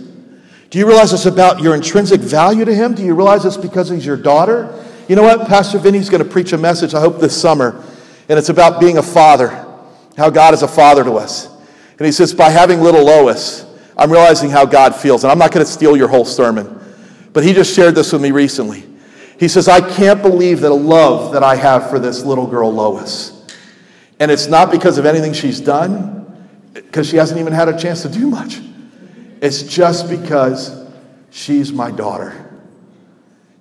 [0.70, 2.94] Do you realize it's about your intrinsic value to Him?
[2.94, 4.84] Do you realize it's because He's your daughter?
[5.08, 5.46] You know what?
[5.48, 7.82] Pastor Vinny's going to preach a message, I hope, this summer,
[8.28, 9.48] and it's about being a father,
[10.16, 11.48] how God is a father to us.
[11.98, 13.64] And he says, by having little Lois,
[13.96, 15.24] I'm realizing how God feels.
[15.24, 16.78] And I'm not going to steal your whole sermon,
[17.32, 18.84] but he just shared this with me recently.
[19.38, 23.32] He says, I can't believe that love that I have for this little girl, Lois.
[24.18, 26.25] And it's not because of anything she's done,
[26.84, 28.60] because she hasn't even had a chance to do much.
[29.40, 30.86] It's just because
[31.30, 32.42] she's my daughter.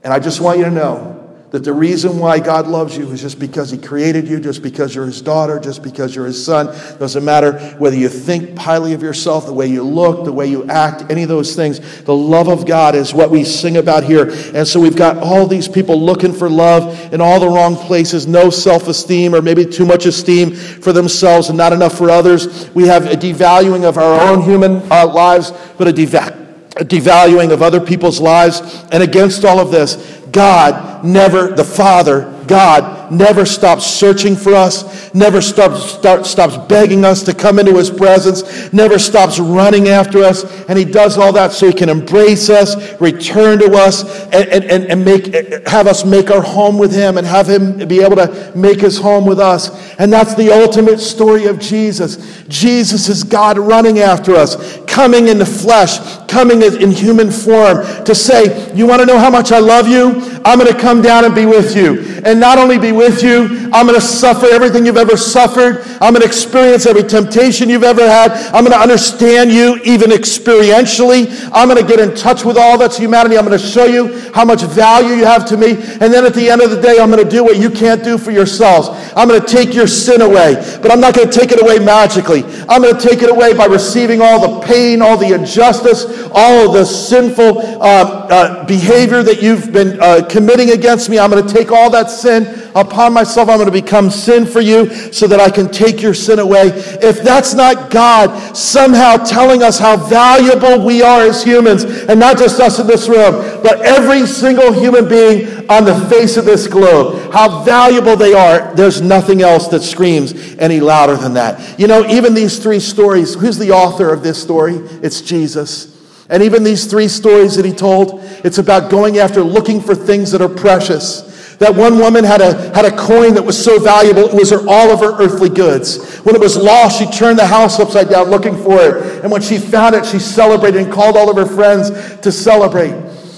[0.04, 1.15] And I just want you to know
[1.56, 4.94] that the reason why God loves you is just because He created you, just because
[4.94, 6.66] you're His daughter, just because you're His son.
[7.00, 10.66] Doesn't matter whether you think highly of yourself, the way you look, the way you
[10.66, 12.04] act, any of those things.
[12.04, 14.32] The love of God is what we sing about here.
[14.54, 18.28] And so we've got all these people looking for love in all the wrong places,
[18.28, 22.70] no self esteem or maybe too much esteem for themselves and not enough for others.
[22.72, 26.42] We have a devaluing of our own human uh, lives, but a devaluing
[26.78, 28.60] a devaluing of other people's lives.
[28.92, 29.96] And against all of this,
[30.32, 37.06] God never, the Father, God never stops searching for us, never stops, start, stops begging
[37.06, 40.44] us to come into His presence, never stops running after us.
[40.68, 44.86] And He does all that so He can embrace us, return to us, and, and,
[44.86, 48.52] and make, have us make our home with Him and have Him be able to
[48.56, 49.96] make His home with us.
[49.98, 52.44] And that's the ultimate story of Jesus.
[52.48, 58.16] Jesus is God running after us, coming in the flesh, coming in human form to
[58.16, 60.22] say, You want to know how much I love you?
[60.46, 62.04] I'm going to come down and be with you.
[62.26, 65.86] And not only be with you, I'm going to suffer everything you've ever suffered.
[66.02, 68.32] I'm going to experience every temptation you've ever had.
[68.54, 71.50] I'm going to understand you even experientially.
[71.54, 73.38] I'm going to get in touch with all that's humanity.
[73.38, 75.72] I'm going to show you how much value you have to me.
[75.72, 78.04] And then at the end of the day, I'm going to do what you can't
[78.04, 78.90] do for yourselves.
[79.16, 81.80] I'm going to take your sin away, but I'm not going to take it away
[81.80, 82.44] magically.
[82.68, 86.68] I'm going to take it away by receiving all the pain, all the injustice, all
[86.68, 91.20] of the sinful uh, uh, behavior that you've been uh, committing against me.
[91.20, 93.50] I'm going to take all that sin upon myself.
[93.50, 96.68] I'm going to become sin for you so that I can take your sin away.
[96.74, 102.38] If that's not God somehow telling us how valuable we are as humans, and not
[102.38, 106.68] just us in this room, but every single human being on the face of this
[106.68, 111.80] globe, how valuable they are, there's nothing else that screams any louder than that.
[111.80, 114.76] You know, even these three stories, who's the author of this story?
[115.02, 115.95] It's Jesus.
[116.30, 120.32] And even these three stories that he told, it's about going after looking for things
[120.32, 121.22] that are precious.
[121.58, 124.68] That one woman had a, had a coin that was so valuable, it was her,
[124.68, 126.18] all of her earthly goods.
[126.20, 129.24] When it was lost, she turned the house upside down looking for it.
[129.24, 132.94] And when she found it, she celebrated and called all of her friends to celebrate.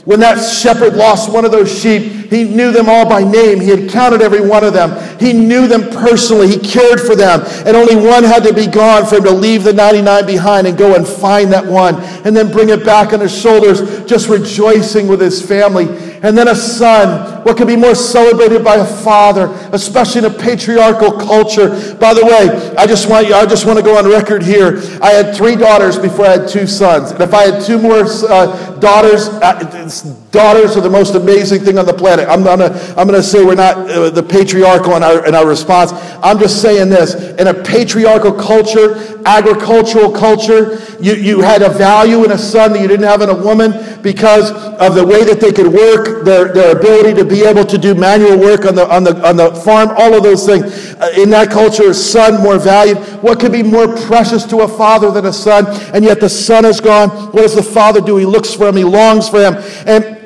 [0.05, 3.59] When that shepherd lost one of those sheep, he knew them all by name.
[3.59, 4.91] He had counted every one of them.
[5.19, 6.47] He knew them personally.
[6.47, 7.41] He cared for them.
[7.65, 10.77] And only one had to be gone for him to leave the 99 behind and
[10.77, 15.07] go and find that one and then bring it back on his shoulders, just rejoicing
[15.07, 15.87] with his family.
[16.23, 17.43] And then a son.
[17.43, 21.69] What could be more celebrated by a father, especially in a patriarchal culture?
[21.95, 24.79] By the way, I just want you, I just want to go on record here.
[25.01, 27.11] I had three daughters before I had two sons.
[27.11, 31.77] And if I had two more uh, daughters, uh, daughters are the most amazing thing
[31.77, 32.16] on the planet.
[32.25, 35.91] I'm gonna, I'm gonna say we're not uh, the patriarchal in our, in our response.
[36.23, 37.15] I'm just saying this.
[37.39, 42.81] In a patriarchal culture, agricultural culture, you, you had a value in a son that
[42.81, 46.53] you didn't have in a woman because of the way that they could work, their,
[46.53, 49.53] their ability to be able to do manual work on the, on the, on the
[49.55, 50.95] farm, all of those things.
[50.95, 52.97] Uh, in that culture, son more valued.
[53.21, 55.65] What could be more precious to a father than a son?
[55.93, 57.09] And yet the son is gone.
[57.31, 58.17] What does the father do?
[58.17, 59.55] He looks for him, he longs for him,
[59.85, 60.17] and,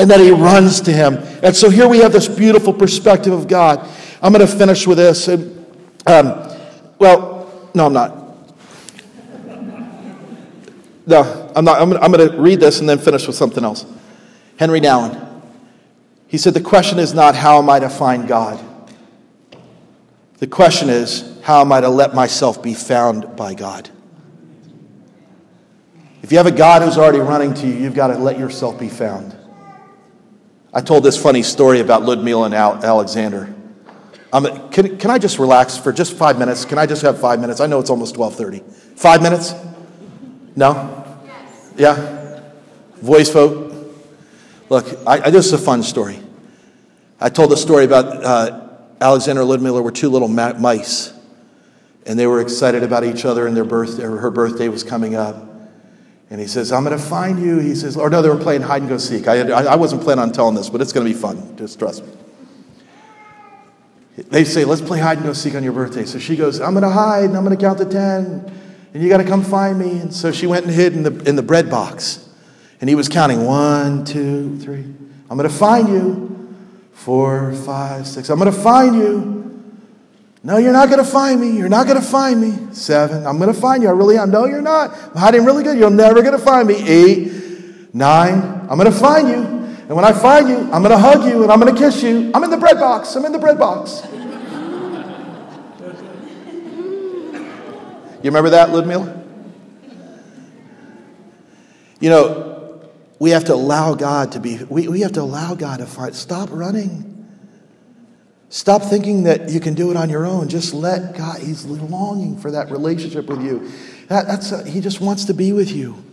[0.00, 1.18] and then he runs to him.
[1.42, 3.86] And so here we have this beautiful perspective of God.
[4.22, 5.28] I'm going to finish with this.
[5.28, 5.36] Um,
[6.98, 8.16] well, no, I'm not.
[11.06, 11.82] No, I'm not.
[11.82, 13.84] I'm, I'm going to read this and then finish with something else.
[14.58, 15.26] Henri Nouwen.
[16.28, 18.58] He said, The question is not how am I to find God?
[20.38, 23.90] The question is, how am I to let myself be found by God?
[26.22, 28.80] If you have a God who's already running to you, you've got to let yourself
[28.80, 29.36] be found.
[30.72, 33.52] I told this funny story about Ludmila and Alexander.
[34.32, 36.64] Um, can, can I just relax for just five minutes?
[36.64, 37.60] Can I just have five minutes?
[37.60, 38.94] I know it's almost 1230.
[38.96, 39.54] Five minutes?
[40.54, 41.04] No?
[41.26, 41.72] Yes.
[41.76, 42.40] Yeah?
[43.02, 43.70] Voice vote?
[44.68, 46.20] Look, I, I, this is a fun story.
[47.20, 48.68] I told a story about uh,
[49.00, 51.12] Alexander and Ludmila were two little mice,
[52.06, 55.49] and they were excited about each other, and their birthday, her birthday was coming up.
[56.30, 57.58] And he says, I'm going to find you.
[57.58, 59.26] He says, or no, they were playing hide and go seek.
[59.26, 61.56] I, I wasn't planning on telling this, but it's going to be fun.
[61.56, 62.12] Just trust me.
[64.28, 66.04] They say, let's play hide and go seek on your birthday.
[66.04, 68.60] So she goes, I'm going to hide and I'm going to count to 10
[68.92, 69.98] and you got to come find me.
[69.98, 72.28] And so she went and hid in the, in the bread box.
[72.80, 74.84] And he was counting one, two, three.
[75.28, 76.56] I'm going to find you.
[76.92, 78.28] Four, five, six.
[78.28, 79.39] I'm going to find you.
[80.42, 81.50] No, you're not going to find me.
[81.50, 82.74] You're not going to find me.
[82.74, 83.26] Seven.
[83.26, 83.90] I'm going to find you.
[83.90, 84.30] I really am.
[84.30, 84.90] No, you're not.
[84.92, 85.78] I'm hiding really good.
[85.78, 86.76] You're never going to find me.
[86.76, 88.66] Eight, nine.
[88.70, 89.36] I'm going to find you.
[89.36, 92.02] And when I find you, I'm going to hug you and I'm going to kiss
[92.02, 92.30] you.
[92.32, 93.16] I'm in the bread box.
[93.16, 94.02] I'm in the bread box.
[98.22, 99.24] You remember that, Ludmila?
[102.00, 105.78] You know, we have to allow God to be, we, we have to allow God
[105.78, 107.09] to find, stop running.
[108.50, 110.48] Stop thinking that you can do it on your own.
[110.48, 113.70] Just let God, He's longing for that relationship with you.
[114.08, 116.04] That, that's a, he just wants to be with you.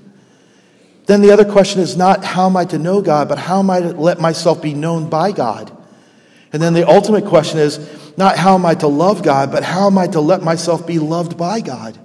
[1.08, 3.72] Then the other question is not how am I to know God, but how am
[3.72, 5.76] I to let myself be known by God?
[6.54, 7.80] And then the ultimate question is
[8.18, 11.00] not how am I to love God, but how am I to let myself be
[11.00, 11.98] loved by God?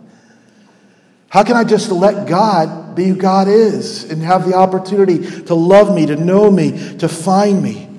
[1.29, 5.55] How can I just let God be who God is and have the opportunity to
[5.55, 7.92] love me, to know me, to find me?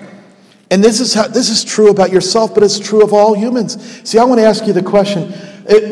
[0.73, 3.77] And this is, how, this is true about yourself, but it's true of all humans.
[4.09, 5.31] See, I want to ask you the question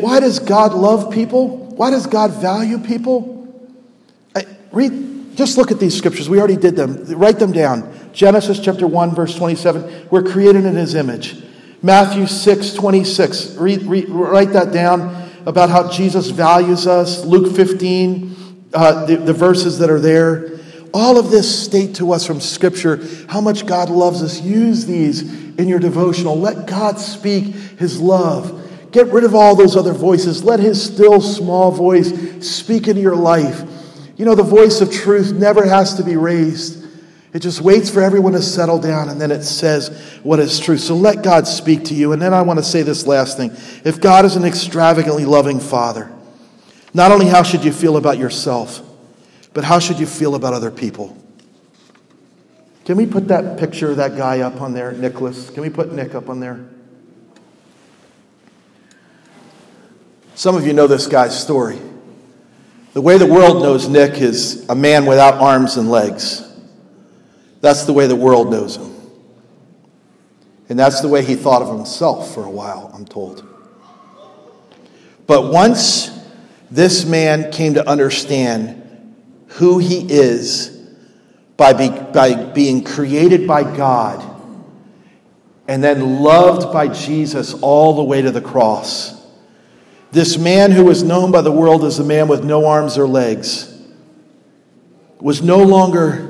[0.00, 1.56] why does God love people?
[1.56, 3.46] Why does God value people?
[4.34, 6.28] I, read, just look at these scriptures.
[6.28, 7.04] We already did them.
[7.16, 8.10] Write them down.
[8.12, 10.08] Genesis chapter 1, verse 27.
[10.10, 11.40] We're created in his image.
[11.80, 13.54] Matthew 6, 26.
[13.54, 17.24] Read, read, write that down about how Jesus values us.
[17.24, 20.58] Luke 15, uh, the, the verses that are there.
[20.94, 24.40] All of this state to us from Scripture how much God loves us.
[24.40, 25.22] Use these
[25.56, 26.38] in your devotional.
[26.38, 28.58] Let God speak His love.
[28.92, 30.44] Get rid of all those other voices.
[30.44, 32.12] Let His still small voice
[32.46, 33.62] speak into your life.
[34.16, 36.82] You know, the voice of truth never has to be raised.
[37.32, 39.88] It just waits for everyone to settle down and then it says
[40.22, 40.76] what is true.
[40.76, 42.12] So let God speak to you.
[42.12, 43.52] And then I want to say this last thing.
[43.84, 46.12] If God is an extravagantly loving Father,
[46.92, 48.81] not only how should you feel about yourself,
[49.54, 51.16] but how should you feel about other people?
[52.84, 55.50] Can we put that picture of that guy up on there, Nicholas?
[55.50, 56.68] Can we put Nick up on there?
[60.34, 61.78] Some of you know this guy's story.
[62.94, 66.42] The way the world knows Nick is a man without arms and legs.
[67.60, 68.92] That's the way the world knows him.
[70.68, 73.46] And that's the way he thought of himself for a while, I'm told.
[75.26, 76.10] But once
[76.70, 78.81] this man came to understand
[79.54, 80.68] who he is
[81.56, 84.28] by, be, by being created by God
[85.68, 89.20] and then loved by Jesus all the way to the cross.
[90.10, 93.06] This man who was known by the world as a man with no arms or
[93.06, 93.68] legs
[95.20, 96.28] was no longer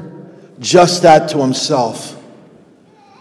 [0.60, 2.20] just that to himself,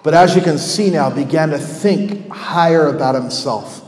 [0.04, 3.82] but as you can see now, began to think higher about himself,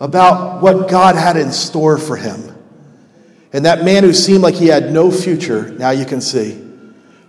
[0.00, 2.57] about what God had in store for him.
[3.52, 6.64] And that man who seemed like he had no future, now you can see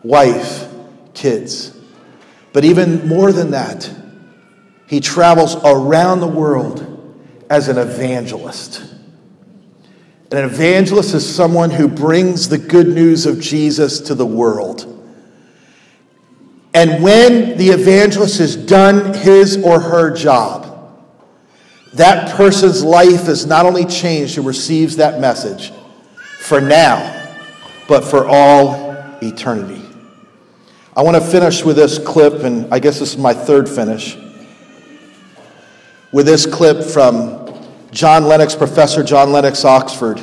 [0.04, 0.68] wife,
[1.14, 1.76] kids.
[2.52, 3.90] But even more than that,
[4.88, 6.86] he travels around the world
[7.50, 8.82] as an evangelist.
[10.32, 14.86] An evangelist is someone who brings the good news of Jesus to the world.
[16.74, 20.68] And when the evangelist has done his or her job,
[21.94, 25.72] that person's life is not only changed who receives that message,
[26.50, 27.38] for now,
[27.88, 28.74] but for all
[29.22, 29.86] eternity.
[30.98, 34.18] I want to finish with this clip, and I guess this is my third finish.
[36.12, 37.54] With this clip from
[37.92, 40.20] John Lennox, Professor John Lennox, Oxford.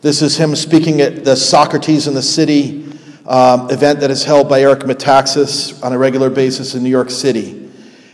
[0.00, 2.90] This is him speaking at the Socrates in the City
[3.26, 7.10] um, event that is held by Eric Metaxas on a regular basis in New York
[7.10, 7.70] City.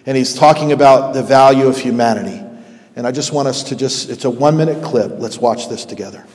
[0.07, 2.45] And he's talking about the value of humanity.
[2.97, 5.12] And I just want us to just, it's a one minute clip.
[5.20, 6.26] Let's watch this together.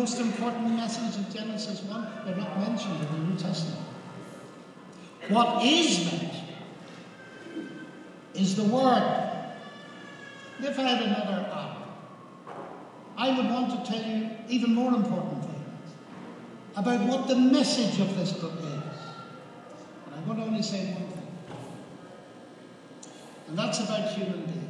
[0.00, 2.08] most important message in Genesis 1?
[2.24, 3.78] They're not mentioned in the New Testament.
[5.28, 6.30] What is mentioned
[8.34, 9.26] is the Word.
[10.60, 11.86] If I had another hour,
[13.16, 15.92] I would want to tell you even more important things
[16.76, 18.98] about what the message of this book is.
[20.04, 21.28] But going to only say one thing,
[23.48, 24.66] and that's about human beings.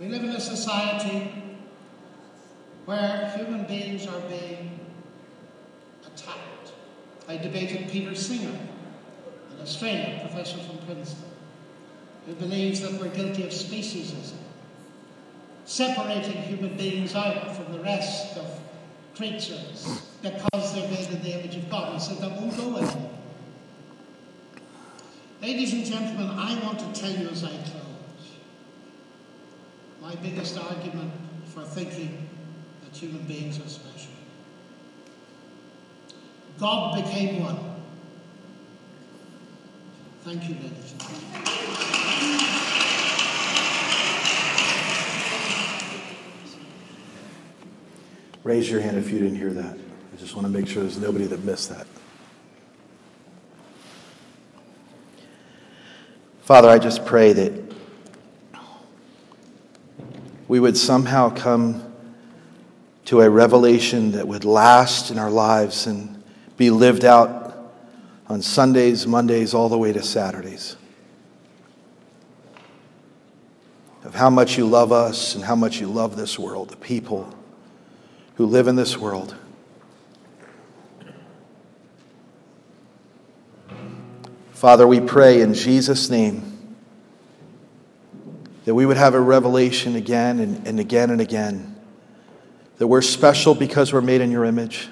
[0.00, 1.32] We live in a society
[2.84, 4.65] where human beings are being.
[7.28, 8.58] I debated Peter Singer,
[9.52, 11.28] an Australian professor from Princeton,
[12.26, 14.36] who believes that we're guilty of speciesism,
[15.64, 18.46] separating human beings out from the rest of
[19.16, 21.94] creatures because they're made in the image of God.
[21.94, 23.10] He said that won't go anymore.
[25.42, 27.86] Ladies and gentlemen, I want to tell you as I close
[30.00, 31.10] my biggest argument
[31.46, 32.28] for thinking
[32.84, 34.15] that human beings are special.
[36.58, 37.58] God became one.
[40.24, 40.94] Thank you, ladies.
[48.42, 49.76] Raise your hand if you didn't hear that.
[49.76, 51.86] I just want to make sure there's nobody that missed that.
[56.42, 57.52] Father, I just pray that
[60.48, 61.92] we would somehow come
[63.06, 66.15] to a revelation that would last in our lives and
[66.56, 67.72] be lived out
[68.28, 70.76] on Sundays, Mondays, all the way to Saturdays.
[74.04, 77.34] Of how much you love us and how much you love this world, the people
[78.36, 79.34] who live in this world.
[84.52, 86.76] Father, we pray in Jesus' name
[88.64, 91.76] that we would have a revelation again and, and again and again
[92.78, 94.88] that we're special because we're made in your image.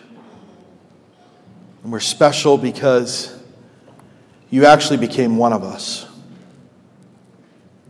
[1.84, 3.38] And we're special because
[4.48, 6.06] you actually became one of us.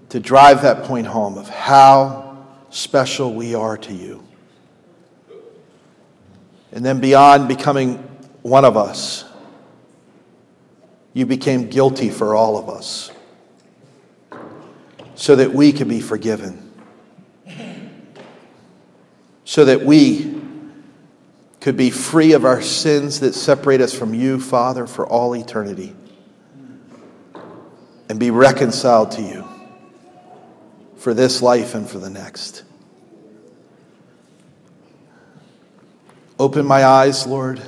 [0.08, 4.24] To drive that point home of how special we are to you.
[6.72, 7.98] And then beyond becoming
[8.42, 9.24] one of us,
[11.12, 13.12] you became guilty for all of us
[15.14, 16.72] so that we could be forgiven,
[19.44, 20.43] so that we
[21.64, 25.96] could be free of our sins that separate us from you, Father, for all eternity,
[28.06, 29.48] and be reconciled to you
[30.98, 32.64] for this life and for the next.
[36.38, 37.62] Open my eyes, Lord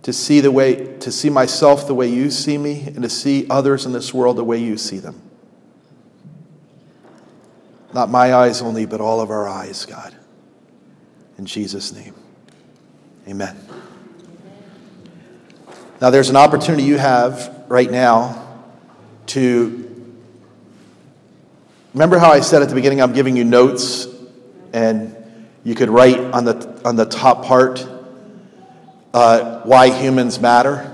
[0.00, 3.44] to see the way to see myself the way you see me and to see
[3.50, 5.20] others in this world the way you see them.
[7.92, 10.14] Not my eyes only but all of our eyes god.
[11.36, 12.14] In jesus name
[13.28, 13.56] amen
[16.00, 18.60] now there's an opportunity you have right now
[19.26, 20.14] to
[21.94, 24.06] remember how i said at the beginning i'm giving you notes
[24.72, 25.14] and
[25.64, 27.86] you could write on the on the top part
[29.16, 30.92] uh, why humans matter.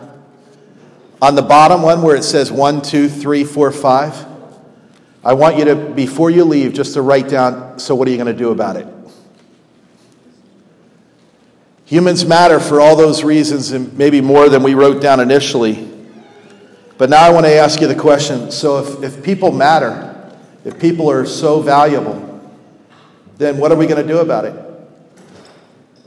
[1.20, 4.26] On the bottom one where it says one, two, three, four, five,
[5.24, 8.16] I want you to, before you leave, just to write down so, what are you
[8.16, 8.86] going to do about it?
[11.86, 15.88] Humans matter for all those reasons and maybe more than we wrote down initially.
[16.98, 20.08] But now I want to ask you the question so, if, if people matter,
[20.64, 22.40] if people are so valuable,
[23.38, 24.54] then what are we going to do about it?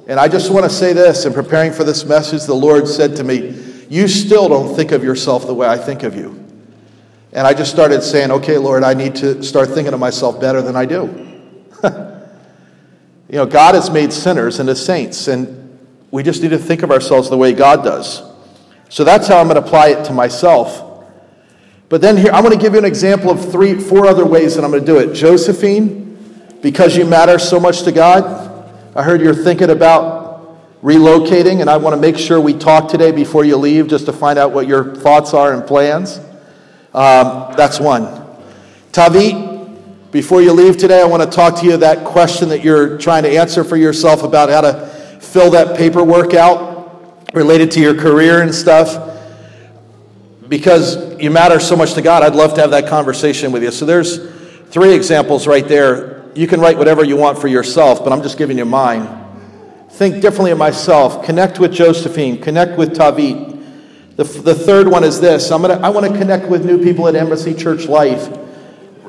[0.08, 3.16] And I just want to say this in preparing for this message, the Lord said
[3.18, 3.56] to me,
[3.90, 6.42] You still don't think of yourself the way I think of you.
[7.34, 10.62] And I just started saying, Okay, Lord, I need to start thinking of myself better
[10.62, 11.02] than I do.
[11.84, 15.65] you know, God has made sinners into saints, and
[16.16, 18.24] we just need to think of ourselves the way God does.
[18.88, 21.04] So that's how I'm going to apply it to myself.
[21.90, 24.56] But then here, I'm going to give you an example of three, four other ways
[24.56, 25.14] that I'm going to do it.
[25.14, 26.18] Josephine,
[26.62, 28.24] because you matter so much to God,
[28.96, 33.12] I heard you're thinking about relocating, and I want to make sure we talk today
[33.12, 36.20] before you leave just to find out what your thoughts are and plans.
[36.94, 38.06] Um, that's one.
[38.94, 42.98] Tavit, before you leave today, I want to talk to you that question that you're
[43.00, 44.95] trying to answer for yourself about how to
[45.36, 49.20] fill that paperwork out related to your career and stuff.
[50.48, 53.70] Because you matter so much to God, I'd love to have that conversation with you.
[53.72, 54.32] So there's
[54.70, 58.38] three examples right there you can write whatever you want for yourself, but I'm just
[58.38, 59.10] giving you mine.
[59.90, 61.26] Think differently of myself.
[61.26, 62.42] Connect with Josephine.
[62.42, 63.62] Connect with Tavit.
[64.16, 67.10] The, the third one is this I'm gonna, I want to connect with new people
[67.10, 68.30] at Embassy Church Life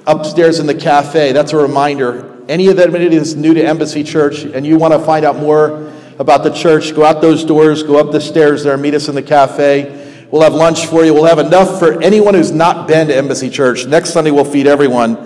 [0.09, 1.31] upstairs in the cafe.
[1.31, 2.45] That's a reminder.
[2.49, 5.86] Any of that is new to Embassy Church and you want to find out more
[6.19, 9.15] about the church, go out those doors, go up the stairs there, meet us in
[9.15, 10.27] the cafe.
[10.31, 11.15] We'll have lunch for you.
[11.15, 13.87] We'll have enough for anyone who's not been to Embassy Church.
[13.87, 15.17] Next Sunday, we'll feed everyone.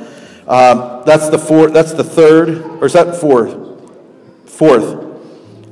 [0.46, 1.72] Um, that's the fourth.
[1.72, 3.56] That's the third, or is that fourth?
[4.46, 5.06] Fourth.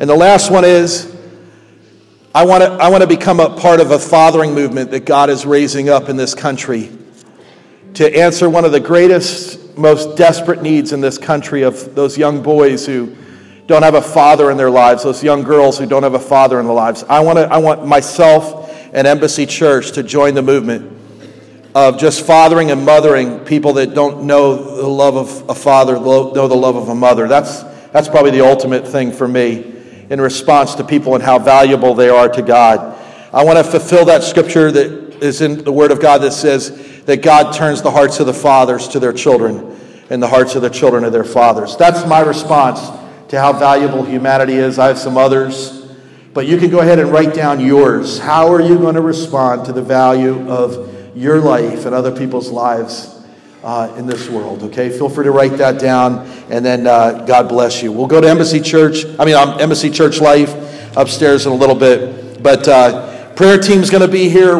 [0.00, 1.14] And the last one is,
[2.34, 5.30] I want to I want to become a part of a fathering movement that God
[5.30, 6.90] is raising up in this country
[7.94, 12.42] to answer one of the greatest, most desperate needs in this country of those young
[12.42, 13.16] boys who
[13.68, 16.58] don't have a father in their lives, those young girls who don't have a father
[16.58, 17.04] in their lives.
[17.04, 20.96] I want to I want myself and Embassy Church to join the movement
[21.74, 26.48] of just fathering and mothering people that don't know the love of a father, know
[26.48, 27.28] the love of a mother.
[27.28, 27.62] That's,
[27.92, 29.74] that's probably the ultimate thing for me
[30.08, 32.98] in response to people and how valuable they are to God.
[33.34, 37.04] I want to fulfill that scripture that is in the Word of God that says
[37.04, 40.62] that God turns the hearts of the fathers to their children and the hearts of
[40.62, 41.76] the children to their fathers.
[41.76, 42.80] That's my response
[43.28, 44.78] to how valuable humanity is.
[44.78, 45.86] I have some others,
[46.34, 48.18] but you can go ahead and write down yours.
[48.18, 52.50] How are you going to respond to the value of your life and other people's
[52.50, 53.18] lives
[53.62, 54.62] uh, in this world.
[54.64, 57.92] Okay, feel free to write that down, and then uh, God bless you.
[57.92, 59.04] We'll go to Embassy Church.
[59.18, 63.90] I mean, um, Embassy Church Life upstairs in a little bit, but uh, prayer team's
[63.90, 64.56] going to be here.